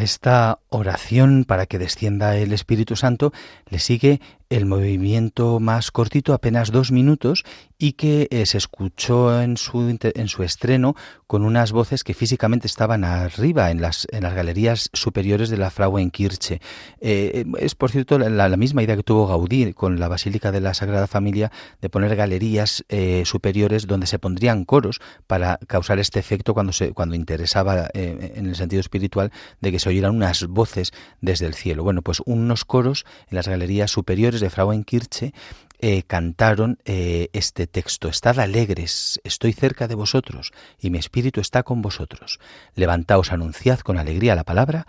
Esta 0.10 0.57
oración 0.70 1.45
para 1.45 1.68
que 1.68 1.78
descienda 1.78 2.36
el 2.36 2.51
Espíritu 2.51 2.95
Santo 2.95 3.32
le 3.70 3.78
sigue 3.78 4.20
el 4.49 4.66
movimiento 4.66 5.60
más 5.60 5.91
cortito, 5.91 6.34
apenas 6.34 6.72
dos 6.72 6.91
minutos, 6.91 7.45
y 7.82 7.94
que 7.94 8.28
eh, 8.30 8.46
se 8.46 8.58
escuchó 8.58 9.42
en 9.42 9.56
su, 9.56 9.98
en 10.02 10.28
su 10.28 10.44
estreno 10.44 10.96
con 11.28 11.44
unas 11.44 11.72
voces 11.72 12.04
que 12.04 12.14
físicamente 12.14 12.68
estaban 12.68 13.06
arriba, 13.06 13.72
en 13.72 13.82
las, 13.82 14.06
en 14.12 14.24
las 14.24 14.34
galerías 14.34 14.90
superiores 14.92 15.50
de 15.50 15.56
la 15.56 15.70
Frauenkirche. 15.70 16.56
Eh, 17.00 17.32
eh, 17.34 17.46
es, 17.60 17.76
por 17.76 17.90
cierto, 17.90 18.20
la, 18.20 18.58
misma 18.58 18.84
idea 18.84 18.98
que 18.98 19.04
tuvo 19.04 19.28
Gaudí 19.28 19.74
con 19.74 19.98
la 19.98 20.10
Basílica 20.10 20.52
de 20.52 20.60
la 20.60 20.74
Sagrada 20.74 21.08
Familia 21.08 21.52
de 21.82 21.90
poner 21.90 22.18
galerías 22.18 22.84
superiores 23.24 23.88
donde 23.88 24.08
se 24.08 24.20
pondrían 24.20 24.66
coros 24.66 25.00
para 25.28 25.58
causar 25.68 26.00
este 26.00 26.20
efecto 26.20 26.54
cuando, 26.54 26.74
se, 26.74 26.92
cuando 26.92 27.16
interesaba 27.16 27.88
en 27.94 28.46
el 28.48 28.56
sentido 28.58 28.82
espiritual 28.82 29.32
de 29.62 29.72
que 29.72 29.80
se 29.80 29.88
oyeran 29.88 30.14
unas 30.14 30.48
voces 30.48 30.92
desde 31.22 31.46
el 31.46 31.54
cielo. 31.54 31.84
Bueno, 31.84 32.02
pues 32.02 32.22
unos 32.26 32.66
coros 32.66 33.06
en 33.30 33.36
las 33.38 33.48
galerías 33.48 33.92
superiores 33.92 34.42
de 34.42 34.50
Frauenkirche 34.50 35.34
eh, 35.80 36.04
cantaron 36.04 36.80
eh, 36.86 37.30
este 37.34 37.68
texto. 37.68 38.10
Estad 38.10 38.40
alegres, 38.40 39.20
estoy 39.24 39.54
cerca 39.54 39.88
de 39.88 39.96
vosotros 39.96 40.52
y 40.80 40.90
mi 40.90 40.98
espíritu 40.98 41.42
está 41.42 41.64
con 41.64 41.82
vosotros. 41.82 42.40
Levantaos, 42.76 43.32
anunciad 43.32 43.80
con 43.80 43.98
alegría 43.98 44.36
la 44.36 44.44
palabra, 44.44 44.86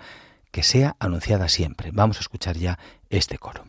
que 0.50 0.62
sea 0.62 0.96
anunciada 0.98 1.48
siempre. 1.48 1.90
Vamos 1.92 2.18
a 2.18 2.20
escuchar 2.20 2.56
ya 2.56 2.78
este 3.08 3.38
coro. 3.38 3.64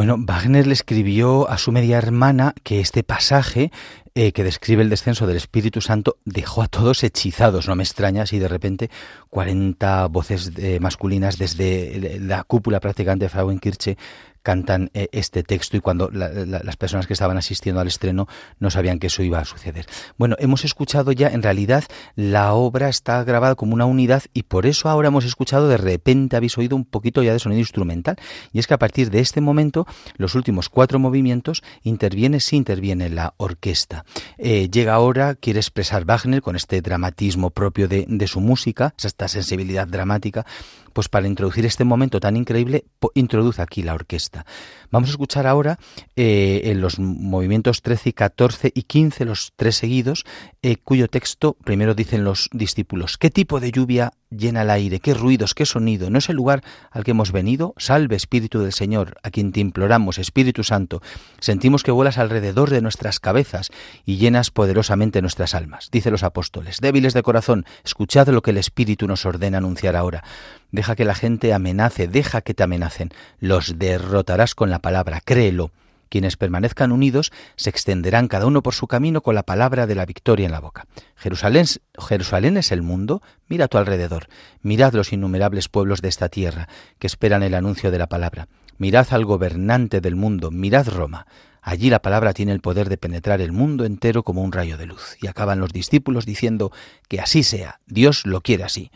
Bueno, 0.00 0.16
Wagner 0.18 0.66
le 0.66 0.72
escribió 0.72 1.46
a 1.50 1.58
su 1.58 1.72
media 1.72 1.98
hermana 1.98 2.54
que 2.62 2.80
este 2.80 3.02
pasaje 3.02 3.70
eh, 4.14 4.32
que 4.32 4.44
describe 4.44 4.82
el 4.82 4.88
descenso 4.88 5.26
del 5.26 5.36
Espíritu 5.36 5.82
Santo 5.82 6.16
dejó 6.24 6.62
a 6.62 6.68
todos 6.68 7.04
hechizados. 7.04 7.68
No 7.68 7.76
me 7.76 7.82
extraña 7.82 8.24
si 8.24 8.38
de 8.38 8.48
repente 8.48 8.88
40 9.28 10.06
voces 10.06 10.52
eh, 10.56 10.80
masculinas 10.80 11.36
desde 11.36 12.18
la 12.18 12.44
cúpula 12.44 12.80
prácticamente 12.80 13.26
de 13.26 13.28
Frauenkirche 13.28 13.98
cantan 14.42 14.90
eh, 14.94 15.08
este 15.12 15.42
texto 15.42 15.76
y 15.76 15.80
cuando 15.80 16.10
las 16.10 16.76
personas 16.76 17.06
que 17.06 17.12
estaban 17.12 17.36
asistiendo 17.36 17.80
al 17.80 17.88
estreno 17.88 18.28
no 18.58 18.70
sabían 18.70 18.98
que 18.98 19.08
eso 19.08 19.22
iba 19.22 19.38
a 19.38 19.44
suceder. 19.44 19.86
Bueno, 20.16 20.36
hemos 20.38 20.64
escuchado 20.64 21.12
ya, 21.12 21.28
en 21.28 21.42
realidad, 21.42 21.84
la 22.16 22.54
obra 22.54 22.88
está 22.88 23.22
grabada 23.24 23.54
como 23.54 23.74
una 23.74 23.86
unidad 23.86 24.22
y 24.32 24.44
por 24.44 24.66
eso 24.66 24.88
ahora 24.88 25.08
hemos 25.08 25.24
escuchado, 25.24 25.68
de 25.68 25.76
repente 25.76 26.36
habéis 26.36 26.56
oído 26.58 26.76
un 26.76 26.84
poquito 26.84 27.22
ya 27.22 27.32
de 27.32 27.38
sonido 27.38 27.60
instrumental. 27.60 28.16
Y 28.52 28.58
es 28.58 28.66
que 28.66 28.74
a 28.74 28.78
partir 28.78 29.10
de 29.10 29.20
este 29.20 29.40
momento, 29.40 29.86
los 30.16 30.34
últimos 30.34 30.68
cuatro 30.68 30.98
movimientos 30.98 31.62
interviene, 31.82 32.40
sí 32.40 32.56
interviene 32.56 33.10
la 33.10 33.34
orquesta. 33.36 34.04
Eh, 34.38 34.68
llega 34.70 34.94
ahora, 34.94 35.34
quiere 35.34 35.60
expresar 35.60 36.04
Wagner 36.04 36.42
con 36.42 36.56
este 36.56 36.80
dramatismo 36.82 37.50
propio 37.50 37.88
de, 37.88 38.06
de 38.08 38.26
su 38.26 38.40
música, 38.40 38.94
esta 39.02 39.28
sensibilidad 39.28 39.86
dramática, 39.86 40.46
pues 40.92 41.08
para 41.08 41.26
introducir 41.26 41.66
este 41.66 41.84
momento 41.84 42.20
tan 42.20 42.36
increíble, 42.36 42.84
introduce 43.14 43.62
aquí 43.62 43.82
la 43.82 43.94
orquesta. 43.94 44.46
Vamos 44.90 45.08
a 45.08 45.12
escuchar 45.12 45.46
ahora 45.46 45.78
eh, 46.16 46.62
en 46.64 46.80
los 46.80 46.98
movimientos 46.98 47.82
13 47.82 48.10
y 48.10 48.12
14 48.12 48.72
y 48.74 48.82
15, 48.82 49.24
los 49.24 49.52
tres 49.56 49.76
seguidos, 49.76 50.24
eh, 50.62 50.76
cuyo 50.76 51.08
texto 51.08 51.56
primero 51.64 51.94
dicen 51.94 52.24
los 52.24 52.48
discípulos, 52.52 53.16
¿qué 53.16 53.30
tipo 53.30 53.60
de 53.60 53.70
lluvia 53.70 54.12
llena 54.30 54.62
el 54.62 54.70
aire? 54.70 55.00
¿Qué 55.00 55.14
ruidos? 55.14 55.54
¿Qué 55.54 55.66
sonido? 55.66 56.10
¿No 56.10 56.18
es 56.18 56.28
el 56.28 56.36
lugar 56.36 56.62
al 56.90 57.04
que 57.04 57.12
hemos 57.12 57.32
venido? 57.32 57.74
Salve 57.76 58.16
Espíritu 58.16 58.60
del 58.60 58.72
Señor, 58.72 59.16
a 59.22 59.30
quien 59.30 59.52
te 59.52 59.60
imploramos, 59.60 60.18
Espíritu 60.18 60.64
Santo. 60.64 61.02
Sentimos 61.40 61.82
que 61.82 61.90
vuelas 61.90 62.18
alrededor 62.18 62.70
de 62.70 62.80
nuestras 62.80 63.20
cabezas 63.20 63.70
y 64.04 64.16
llenas 64.16 64.50
poderosamente 64.50 65.22
nuestras 65.22 65.54
almas. 65.54 65.88
Dice 65.90 66.10
los 66.10 66.22
apóstoles, 66.22 66.80
débiles 66.80 67.14
de 67.14 67.22
corazón, 67.22 67.64
escuchad 67.84 68.28
lo 68.28 68.42
que 68.42 68.50
el 68.50 68.58
Espíritu 68.58 69.06
nos 69.06 69.24
ordena 69.26 69.58
anunciar 69.58 69.96
ahora. 69.96 70.24
Deja 70.72 70.96
que 70.96 71.04
la 71.04 71.14
gente 71.14 71.52
amenace, 71.52 72.08
deja 72.08 72.40
que 72.42 72.54
te 72.54 72.62
amenacen. 72.62 73.10
Los 73.38 73.78
derrotarás 73.78 74.54
con 74.54 74.70
la 74.70 74.78
palabra, 74.80 75.20
créelo. 75.24 75.70
Quienes 76.10 76.36
permanezcan 76.36 76.90
unidos 76.90 77.32
se 77.54 77.70
extenderán 77.70 78.26
cada 78.26 78.46
uno 78.46 78.62
por 78.62 78.74
su 78.74 78.88
camino 78.88 79.22
con 79.22 79.36
la 79.36 79.44
palabra 79.44 79.86
de 79.86 79.94
la 79.94 80.06
victoria 80.06 80.44
en 80.44 80.52
la 80.52 80.60
boca. 80.60 80.86
Jerusalén, 81.16 82.56
es 82.56 82.72
el 82.72 82.82
mundo, 82.82 83.22
mira 83.48 83.66
a 83.66 83.68
tu 83.68 83.78
alrededor, 83.78 84.26
mirad 84.60 84.92
los 84.92 85.12
innumerables 85.12 85.68
pueblos 85.68 86.02
de 86.02 86.08
esta 86.08 86.28
tierra 86.28 86.68
que 86.98 87.06
esperan 87.06 87.44
el 87.44 87.54
anuncio 87.54 87.92
de 87.92 87.98
la 87.98 88.08
palabra. 88.08 88.48
Mirad 88.76 89.06
al 89.10 89.24
gobernante 89.24 90.00
del 90.00 90.16
mundo, 90.16 90.50
mirad 90.50 90.88
Roma. 90.88 91.26
Allí 91.62 91.90
la 91.90 92.02
palabra 92.02 92.32
tiene 92.32 92.52
el 92.52 92.60
poder 92.60 92.88
de 92.88 92.96
penetrar 92.96 93.40
el 93.40 93.52
mundo 93.52 93.84
entero 93.84 94.22
como 94.22 94.42
un 94.42 94.50
rayo 94.50 94.78
de 94.78 94.86
luz. 94.86 95.16
Y 95.20 95.26
acaban 95.26 95.60
los 95.60 95.72
discípulos 95.72 96.26
diciendo 96.26 96.72
que 97.06 97.20
así 97.20 97.42
sea, 97.42 97.80
Dios 97.86 98.24
lo 98.24 98.40
quiere 98.40 98.64
así. 98.64 98.90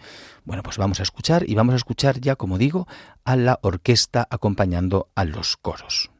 Bueno, 0.44 0.62
pues 0.62 0.76
vamos 0.76 1.00
a 1.00 1.02
escuchar 1.02 1.48
y 1.48 1.54
vamos 1.54 1.72
a 1.72 1.76
escuchar 1.76 2.20
ya, 2.20 2.36
como 2.36 2.58
digo, 2.58 2.86
a 3.24 3.34
la 3.36 3.58
orquesta 3.62 4.26
acompañando 4.30 5.08
a 5.14 5.24
los 5.24 5.56
coros. 5.56 6.10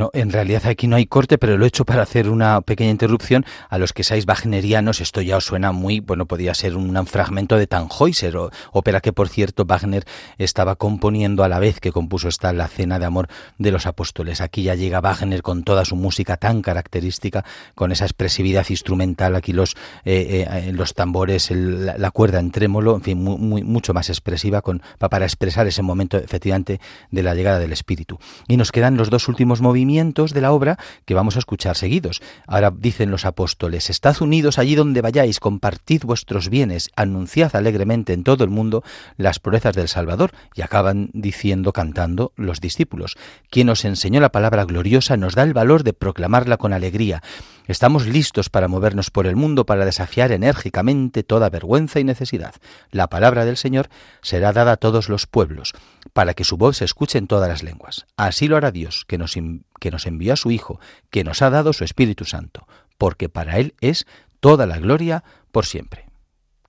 Bueno, 0.00 0.12
en 0.14 0.32
realidad 0.32 0.64
aquí 0.64 0.86
no 0.86 0.96
hay 0.96 1.04
corte, 1.04 1.36
pero 1.36 1.58
lo 1.58 1.66
he 1.66 1.68
hecho 1.68 1.84
para 1.84 2.00
hacer 2.00 2.30
una 2.30 2.62
pequeña 2.62 2.90
interrupción. 2.90 3.44
A 3.68 3.76
los 3.76 3.92
que 3.92 4.02
seáis 4.02 4.24
wagnerianos, 4.26 5.02
esto 5.02 5.20
ya 5.20 5.36
os 5.36 5.44
suena 5.44 5.72
muy, 5.72 6.00
bueno, 6.00 6.24
podía 6.24 6.54
ser 6.54 6.74
un 6.74 7.06
fragmento 7.06 7.58
de 7.58 7.66
Tannhäuser, 7.66 8.34
ópera 8.72 9.02
que, 9.02 9.12
por 9.12 9.28
cierto, 9.28 9.66
Wagner 9.66 10.06
estaba 10.38 10.76
componiendo 10.76 11.44
a 11.44 11.50
la 11.50 11.58
vez 11.58 11.80
que 11.80 11.92
compuso 11.92 12.28
esta 12.28 12.54
La 12.54 12.66
Cena 12.68 12.98
de 12.98 13.04
Amor 13.04 13.28
de 13.58 13.72
los 13.72 13.84
Apóstoles. 13.84 14.40
Aquí 14.40 14.62
ya 14.62 14.74
llega 14.74 15.02
Wagner 15.02 15.42
con 15.42 15.64
toda 15.64 15.84
su 15.84 15.96
música 15.96 16.38
tan 16.38 16.62
característica, 16.62 17.44
con 17.74 17.92
esa 17.92 18.06
expresividad 18.06 18.64
instrumental, 18.70 19.36
aquí 19.36 19.52
los, 19.52 19.76
eh, 20.06 20.46
eh, 20.50 20.72
los 20.72 20.94
tambores, 20.94 21.50
la, 21.50 22.10
cuerda 22.10 22.40
en 22.40 22.52
trémolo, 22.52 22.94
en 22.94 23.02
fin, 23.02 23.22
muy, 23.22 23.62
mucho 23.64 23.92
más 23.92 24.08
expresiva 24.08 24.62
con, 24.62 24.80
para 24.98 25.26
expresar 25.26 25.66
ese 25.66 25.82
momento, 25.82 26.16
efectivamente, 26.16 26.80
de 27.10 27.22
la 27.22 27.34
llegada 27.34 27.58
del 27.58 27.74
Espíritu. 27.74 28.18
Y 28.48 28.56
nos 28.56 28.72
quedan 28.72 28.96
los 28.96 29.10
dos 29.10 29.28
últimos 29.28 29.60
movimientos 29.60 29.89
de 29.90 30.40
la 30.40 30.52
obra 30.52 30.78
que 31.04 31.14
vamos 31.14 31.34
a 31.34 31.40
escuchar 31.40 31.76
seguidos. 31.76 32.22
Ahora 32.46 32.72
dicen 32.74 33.10
los 33.10 33.24
apóstoles, 33.24 33.90
Estad 33.90 34.22
unidos 34.22 34.58
allí 34.58 34.76
donde 34.76 35.02
vayáis, 35.02 35.40
compartid 35.40 36.04
vuestros 36.04 36.48
bienes, 36.48 36.90
anunciad 36.94 37.56
alegremente 37.56 38.12
en 38.12 38.22
todo 38.22 38.44
el 38.44 38.50
mundo 38.50 38.84
las 39.16 39.40
proezas 39.40 39.74
del 39.74 39.88
Salvador. 39.88 40.30
Y 40.54 40.62
acaban 40.62 41.10
diciendo, 41.12 41.72
cantando 41.72 42.32
los 42.36 42.60
discípulos, 42.60 43.16
quien 43.50 43.68
os 43.68 43.84
enseñó 43.84 44.20
la 44.20 44.30
palabra 44.30 44.64
gloriosa 44.64 45.16
nos 45.16 45.34
da 45.34 45.42
el 45.42 45.54
valor 45.54 45.82
de 45.82 45.92
proclamarla 45.92 46.56
con 46.56 46.72
alegría. 46.72 47.20
Estamos 47.66 48.06
listos 48.06 48.48
para 48.48 48.66
movernos 48.66 49.10
por 49.10 49.28
el 49.28 49.36
mundo, 49.36 49.64
para 49.64 49.84
desafiar 49.84 50.32
enérgicamente 50.32 51.22
toda 51.22 51.50
vergüenza 51.50 52.00
y 52.00 52.04
necesidad. 52.04 52.54
La 52.90 53.08
palabra 53.08 53.44
del 53.44 53.56
Señor 53.56 53.88
será 54.22 54.52
dada 54.52 54.72
a 54.72 54.76
todos 54.76 55.08
los 55.08 55.28
pueblos, 55.28 55.74
para 56.12 56.34
que 56.34 56.42
su 56.42 56.56
voz 56.56 56.78
se 56.78 56.84
escuche 56.84 57.18
en 57.18 57.28
todas 57.28 57.48
las 57.48 57.62
lenguas. 57.62 58.06
Así 58.16 58.48
lo 58.48 58.56
hará 58.56 58.72
Dios, 58.72 59.04
que 59.06 59.18
nos, 59.18 59.36
que 59.80 59.90
nos 59.90 60.06
envió 60.06 60.34
a 60.34 60.36
su 60.36 60.52
Hijo, 60.52 60.78
que 61.10 61.24
nos 61.24 61.42
ha 61.42 61.50
dado 61.50 61.72
su 61.72 61.82
Espíritu 61.82 62.24
Santo, 62.24 62.68
porque 62.98 63.28
para 63.28 63.58
Él 63.58 63.74
es 63.80 64.06
toda 64.38 64.66
la 64.66 64.78
gloria 64.78 65.24
por 65.50 65.66
siempre. 65.66 66.06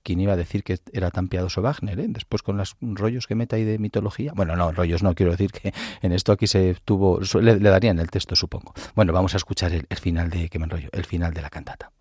¿Quién 0.02 0.20
iba 0.20 0.32
a 0.32 0.36
decir 0.36 0.64
que 0.64 0.78
era 0.92 1.12
tan 1.12 1.28
piadoso 1.28 1.62
Wagner? 1.62 2.00
Eh? 2.00 2.06
Después 2.08 2.42
con 2.42 2.56
los 2.56 2.76
rollos 2.80 3.28
que 3.28 3.36
mete 3.36 3.54
ahí 3.54 3.64
de 3.64 3.78
mitología. 3.78 4.32
Bueno, 4.34 4.56
no, 4.56 4.72
rollos 4.72 5.04
no, 5.04 5.14
quiero 5.14 5.30
decir 5.30 5.52
que 5.52 5.72
en 6.02 6.12
esto 6.12 6.32
aquí 6.32 6.48
se 6.48 6.76
tuvo, 6.84 7.20
le, 7.40 7.58
darían 7.60 8.00
el 8.00 8.10
texto, 8.10 8.34
supongo. 8.34 8.74
Bueno, 8.96 9.12
vamos 9.12 9.34
a 9.34 9.36
escuchar 9.36 9.72
el, 9.72 9.86
el 9.88 9.98
final 9.98 10.28
de, 10.28 10.48
que 10.48 10.58
me 10.58 10.64
enrollo, 10.64 10.88
el 10.90 11.04
final 11.04 11.32
de 11.32 11.42
la 11.42 11.50
cantata. 11.50 11.92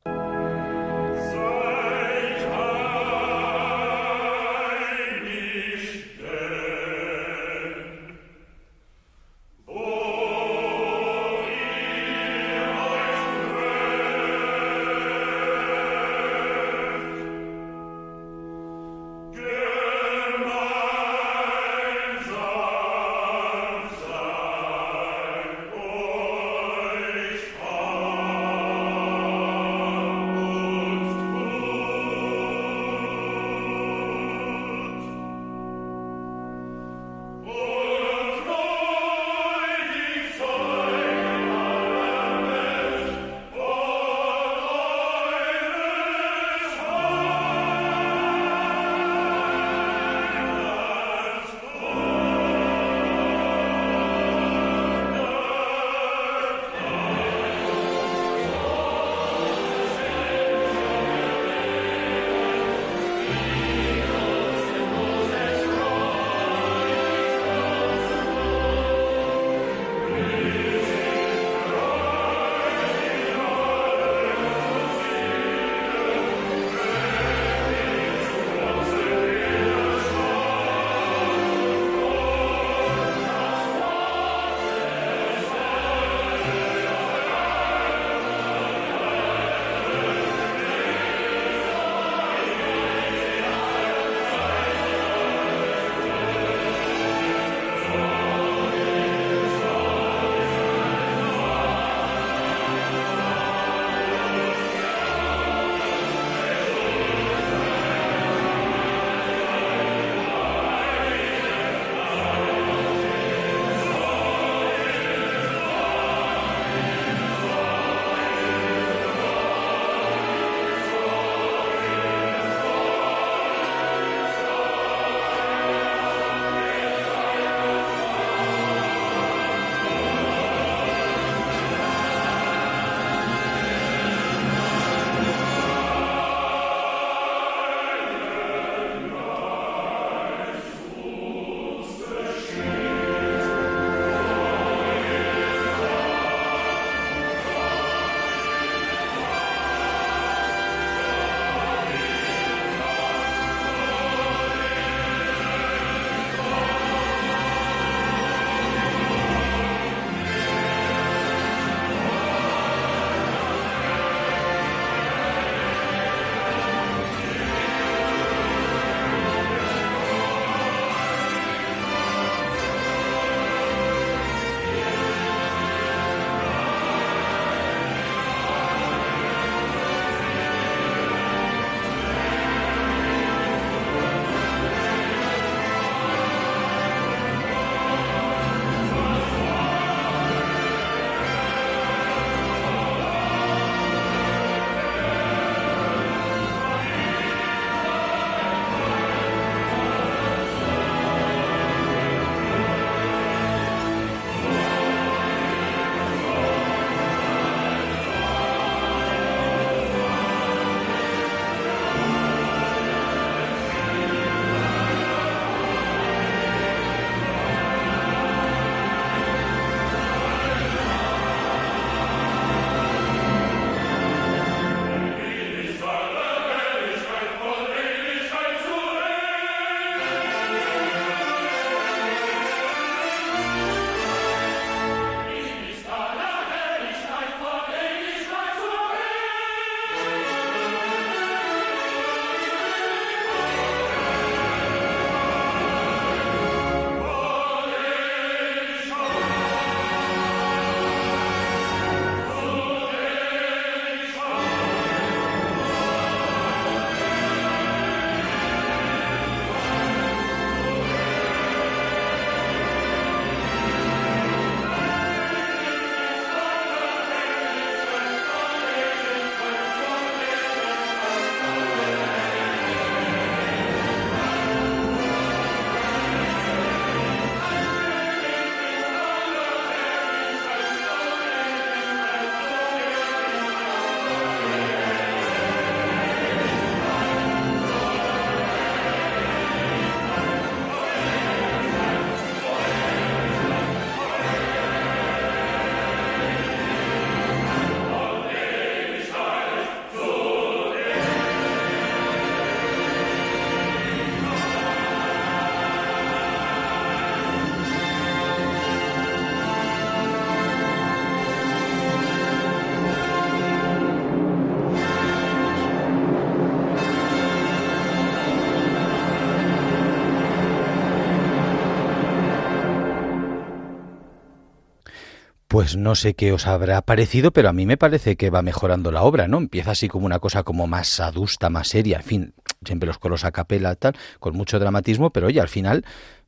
Pues 325.62 325.78
no 325.78 325.94
sé 325.94 326.16
qué 326.16 326.32
os 326.34 326.48
habrá 326.48 326.82
parecido, 326.82 327.30
pero 327.30 327.48
a 327.48 327.54
mí 327.54 327.68
me 327.68 327.78
parece 327.78 328.16
que 328.16 328.32
va 328.32 328.42
mejorando 328.42 328.92
la 328.92 329.04
obra, 329.04 329.28
¿no? 329.28 329.38
Empieza 329.38 329.70
así 329.70 329.88
como 329.90 330.08
una 330.08 330.18
cosa 330.18 330.42
como 330.42 330.66
más 330.66 331.00
adusta, 331.00 331.52
más 331.52 331.68
seria, 331.68 331.98
en 331.98 332.04
fin, 332.04 332.34
siempre 332.66 332.88
los 332.88 332.98
coros 332.98 333.26
a 333.26 333.32
capela, 333.32 333.76
tal, 333.76 333.96
con 334.20 334.36
mucho 334.36 334.58
dramatismo, 334.58 335.12
pero 335.12 335.28
oye, 335.28 335.40
al 335.40 335.50
final 335.50 335.86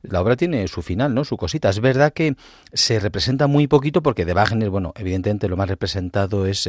la 0.08 0.20
obra 0.20 0.36
tiene 0.36 0.66
su 0.68 0.82
final, 0.82 1.14
¿no? 1.14 1.24
Su 1.24 1.36
cosita. 1.36 1.70
Es 1.70 1.80
verdad 1.80 2.12
que 2.12 2.36
se 2.72 3.00
representa 3.00 3.46
muy 3.46 3.66
poquito 3.66 4.02
porque 4.02 4.24
de 4.24 4.34
Wagner, 4.34 4.70
bueno, 4.70 4.92
evidentemente 4.96 5.48
lo 5.48 5.56
más 5.56 5.68
representado 5.68 6.46
es 6.46 6.68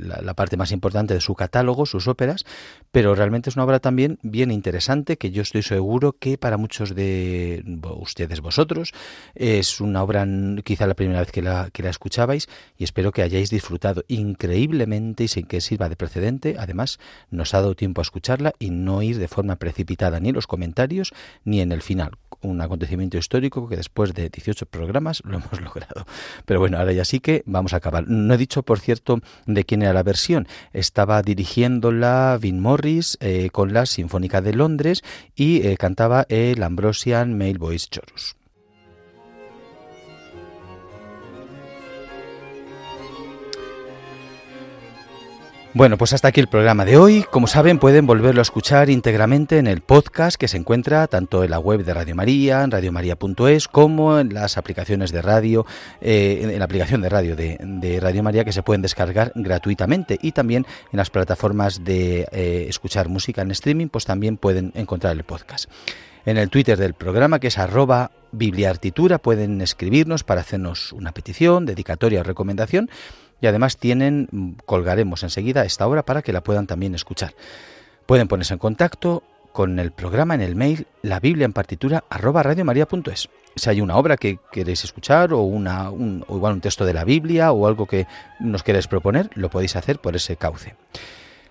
la, 0.00 0.34
parte 0.34 0.56
más 0.56 0.72
importante 0.72 1.14
de 1.14 1.20
su 1.20 1.34
catálogo, 1.34 1.86
sus 1.86 2.08
óperas, 2.08 2.44
pero 2.92 3.14
realmente 3.14 3.50
es 3.50 3.56
una 3.56 3.64
obra 3.64 3.80
también 3.80 4.18
bien 4.22 4.50
interesante 4.50 5.16
que 5.16 5.30
yo 5.30 5.42
estoy 5.42 5.62
seguro 5.62 6.12
que 6.12 6.38
para 6.38 6.56
muchos 6.56 6.94
de 6.94 7.64
ustedes, 7.96 8.40
vosotros, 8.40 8.92
es 9.34 9.80
una 9.80 10.02
obra 10.02 10.26
quizá 10.64 10.86
la 10.86 10.94
primera 10.94 11.20
vez 11.20 11.32
que 11.32 11.42
la, 11.42 11.70
que 11.72 11.82
la 11.82 11.90
escuchabais 11.90 12.48
y 12.76 12.84
espero 12.84 13.12
que 13.12 13.22
hayáis 13.22 13.50
disfrutado 13.50 14.04
increíblemente 14.08 15.24
y 15.24 15.28
sin 15.28 15.46
que 15.46 15.60
sirva 15.60 15.88
de 15.88 15.96
precedente. 15.96 16.56
Además, 16.58 16.98
nos 17.30 17.54
ha 17.54 17.60
dado 17.60 17.74
tiempo 17.74 18.00
a 18.00 18.02
escucharla 18.02 18.54
y 18.58 18.70
no 18.70 19.02
ir 19.02 19.18
de 19.18 19.28
forma 19.28 19.56
precipitada 19.56 20.20
ni 20.20 20.28
en 20.28 20.34
los 20.34 20.46
comentarios 20.46 21.12
ni 21.44 21.60
en 21.60 21.72
el 21.72 21.82
final 21.82 22.18
un 22.46 22.60
acontecimiento 22.60 23.18
histórico 23.18 23.68
que 23.68 23.76
después 23.76 24.14
de 24.14 24.28
18 24.28 24.66
programas 24.66 25.22
lo 25.24 25.38
hemos 25.38 25.60
logrado. 25.60 26.06
Pero 26.44 26.60
bueno, 26.60 26.78
ahora 26.78 26.92
ya 26.92 27.04
sí 27.04 27.20
que 27.20 27.42
vamos 27.46 27.72
a 27.72 27.78
acabar. 27.78 28.08
No 28.08 28.34
he 28.34 28.38
dicho, 28.38 28.62
por 28.62 28.80
cierto, 28.80 29.20
de 29.46 29.64
quién 29.64 29.82
era 29.82 29.92
la 29.92 30.02
versión. 30.02 30.46
Estaba 30.72 31.22
dirigiéndola 31.22 32.38
Vin 32.40 32.60
Morris 32.60 33.18
eh, 33.20 33.50
con 33.50 33.72
la 33.72 33.86
Sinfónica 33.86 34.40
de 34.40 34.54
Londres 34.54 35.02
y 35.34 35.66
eh, 35.66 35.76
cantaba 35.76 36.26
el 36.28 36.62
Ambrosian 36.62 37.38
Voice 37.58 37.88
Chorus. 37.90 38.36
Bueno, 45.76 45.98
pues 45.98 46.14
hasta 46.14 46.28
aquí 46.28 46.40
el 46.40 46.46
programa 46.46 46.86
de 46.86 46.96
hoy. 46.96 47.26
Como 47.30 47.46
saben, 47.46 47.78
pueden 47.78 48.06
volverlo 48.06 48.40
a 48.40 48.48
escuchar 48.48 48.88
íntegramente 48.88 49.58
en 49.58 49.66
el 49.66 49.82
podcast 49.82 50.40
que 50.40 50.48
se 50.48 50.56
encuentra 50.56 51.06
tanto 51.06 51.44
en 51.44 51.50
la 51.50 51.58
web 51.58 51.84
de 51.84 51.92
Radio 51.92 52.14
María, 52.14 52.62
en 52.62 52.70
radiomaria.es, 52.70 53.68
como 53.68 54.18
en 54.18 54.32
las 54.32 54.56
aplicaciones 54.56 55.12
de 55.12 55.20
radio, 55.20 55.66
eh, 56.00 56.48
en 56.50 56.58
la 56.58 56.64
aplicación 56.64 57.02
de 57.02 57.10
radio 57.10 57.36
de, 57.36 57.98
Radio 58.00 58.22
María 58.22 58.42
que 58.42 58.52
se 58.52 58.62
pueden 58.62 58.80
descargar 58.80 59.32
gratuitamente 59.34 60.18
y 60.22 60.32
también 60.32 60.64
en 60.92 60.96
las 60.96 61.10
plataformas 61.10 61.84
de 61.84 62.26
eh, 62.32 62.64
escuchar 62.70 63.10
música 63.10 63.42
en 63.42 63.50
streaming, 63.50 63.88
pues 63.88 64.06
también 64.06 64.38
pueden 64.38 64.72
encontrar 64.76 65.14
el 65.14 65.24
podcast. 65.24 65.70
En 66.24 66.38
el 66.38 66.48
Twitter 66.48 66.78
del 66.78 66.94
programa, 66.94 67.38
que 67.38 67.48
es 67.48 67.58
arroba 67.58 68.12
bibliartitura, 68.32 69.18
pueden 69.18 69.60
escribirnos 69.60 70.24
para 70.24 70.40
hacernos 70.40 70.92
una 70.92 71.12
petición, 71.12 71.66
dedicatoria 71.66 72.20
o 72.20 72.24
recomendación 72.24 72.88
y 73.40 73.46
además 73.46 73.76
tienen, 73.76 74.28
mm, 74.30 74.50
colgaremos 74.64 75.22
enseguida 75.22 75.64
esta 75.64 75.86
obra 75.86 76.04
para 76.04 76.22
que 76.22 76.32
la 76.32 76.42
puedan 76.42 76.66
también 76.66 76.94
escuchar. 76.94 77.34
Pueden 78.06 78.28
ponerse 78.28 78.54
en 78.54 78.58
contacto 78.58 79.22
con 79.52 79.78
el 79.78 79.90
programa 79.90 80.34
en 80.34 80.42
el 80.42 80.54
mail 80.54 80.86
la 81.02 81.18
biblia 81.18 81.46
en 81.46 81.52
partitura 81.52 82.04
arroba. 82.10 82.44
Si 83.54 83.70
hay 83.70 83.80
una 83.80 83.96
obra 83.96 84.18
que 84.18 84.38
queréis 84.52 84.84
escuchar 84.84 85.32
o, 85.32 85.40
una, 85.40 85.90
un, 85.90 86.22
o 86.28 86.36
igual 86.36 86.52
un 86.52 86.60
texto 86.60 86.84
de 86.84 86.92
la 86.92 87.04
Biblia 87.04 87.52
o 87.52 87.66
algo 87.66 87.86
que 87.86 88.06
nos 88.38 88.62
queráis 88.62 88.86
proponer, 88.86 89.30
lo 89.34 89.48
podéis 89.48 89.74
hacer 89.76 89.98
por 89.98 90.14
ese 90.14 90.36
cauce. 90.36 90.74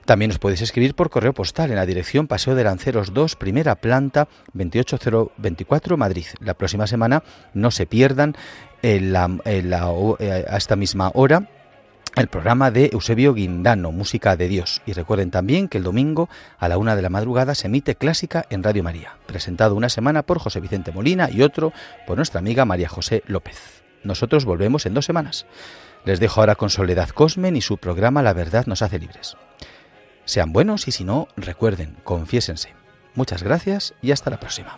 También 0.05 0.29
os 0.29 0.37
podéis 0.37 0.61
escribir 0.61 0.93
por 0.93 1.09
correo 1.09 1.33
postal 1.33 1.71
en 1.71 1.77
la 1.77 1.85
dirección 1.87 2.27
Paseo 2.27 2.53
de 2.53 2.63
Lanceros 2.63 3.11
2, 3.11 3.35
primera 3.37 3.73
planta, 3.73 4.27
28024, 4.53 5.97
Madrid. 5.97 6.25
La 6.41 6.53
próxima 6.53 6.85
semana 6.85 7.23
no 7.55 7.71
se 7.71 7.87
pierdan 7.87 8.35
a 8.83 10.57
esta 10.57 10.75
misma 10.75 11.09
hora 11.15 11.49
el 12.15 12.27
programa 12.27 12.71
de 12.71 12.89
Eusebio 12.93 13.33
Guindano, 13.33 13.91
Música 13.91 14.35
de 14.37 14.47
Dios. 14.47 14.81
Y 14.85 14.93
recuerden 14.93 15.31
también 15.31 15.67
que 15.67 15.77
el 15.77 15.83
domingo 15.83 16.29
a 16.57 16.69
la 16.69 16.77
una 16.77 16.95
de 16.95 17.01
la 17.01 17.09
madrugada 17.09 17.55
se 17.55 17.67
emite 17.67 17.95
Clásica 17.95 18.45
en 18.49 18.63
Radio 18.63 18.83
María, 18.83 19.17
presentado 19.25 19.75
una 19.75 19.89
semana 19.89 20.23
por 20.23 20.39
José 20.39 20.61
Vicente 20.61 20.91
Molina 20.91 21.29
y 21.29 21.41
otro 21.41 21.73
por 22.07 22.17
nuestra 22.17 22.39
amiga 22.39 22.65
María 22.65 22.87
José 22.87 23.23
López. 23.27 23.83
Nosotros 24.03 24.45
volvemos 24.45 24.85
en 24.85 24.93
dos 24.93 25.05
semanas. 25.05 25.45
Les 26.05 26.19
dejo 26.19 26.39
ahora 26.39 26.55
con 26.55 26.69
Soledad 26.69 27.09
Cosmen 27.09 27.55
y 27.55 27.61
su 27.61 27.77
programa 27.77 28.23
La 28.23 28.33
verdad 28.33 28.65
nos 28.65 28.81
hace 28.81 28.99
libres. 28.99 29.35
Sean 30.23 30.53
buenos 30.53 30.87
y 30.87 30.91
si 30.91 31.03
no, 31.03 31.27
recuerden, 31.35 31.97
confiésense. 32.03 32.73
Muchas 33.13 33.43
gracias 33.43 33.93
y 34.01 34.11
hasta 34.11 34.29
la 34.29 34.39
próxima. 34.39 34.77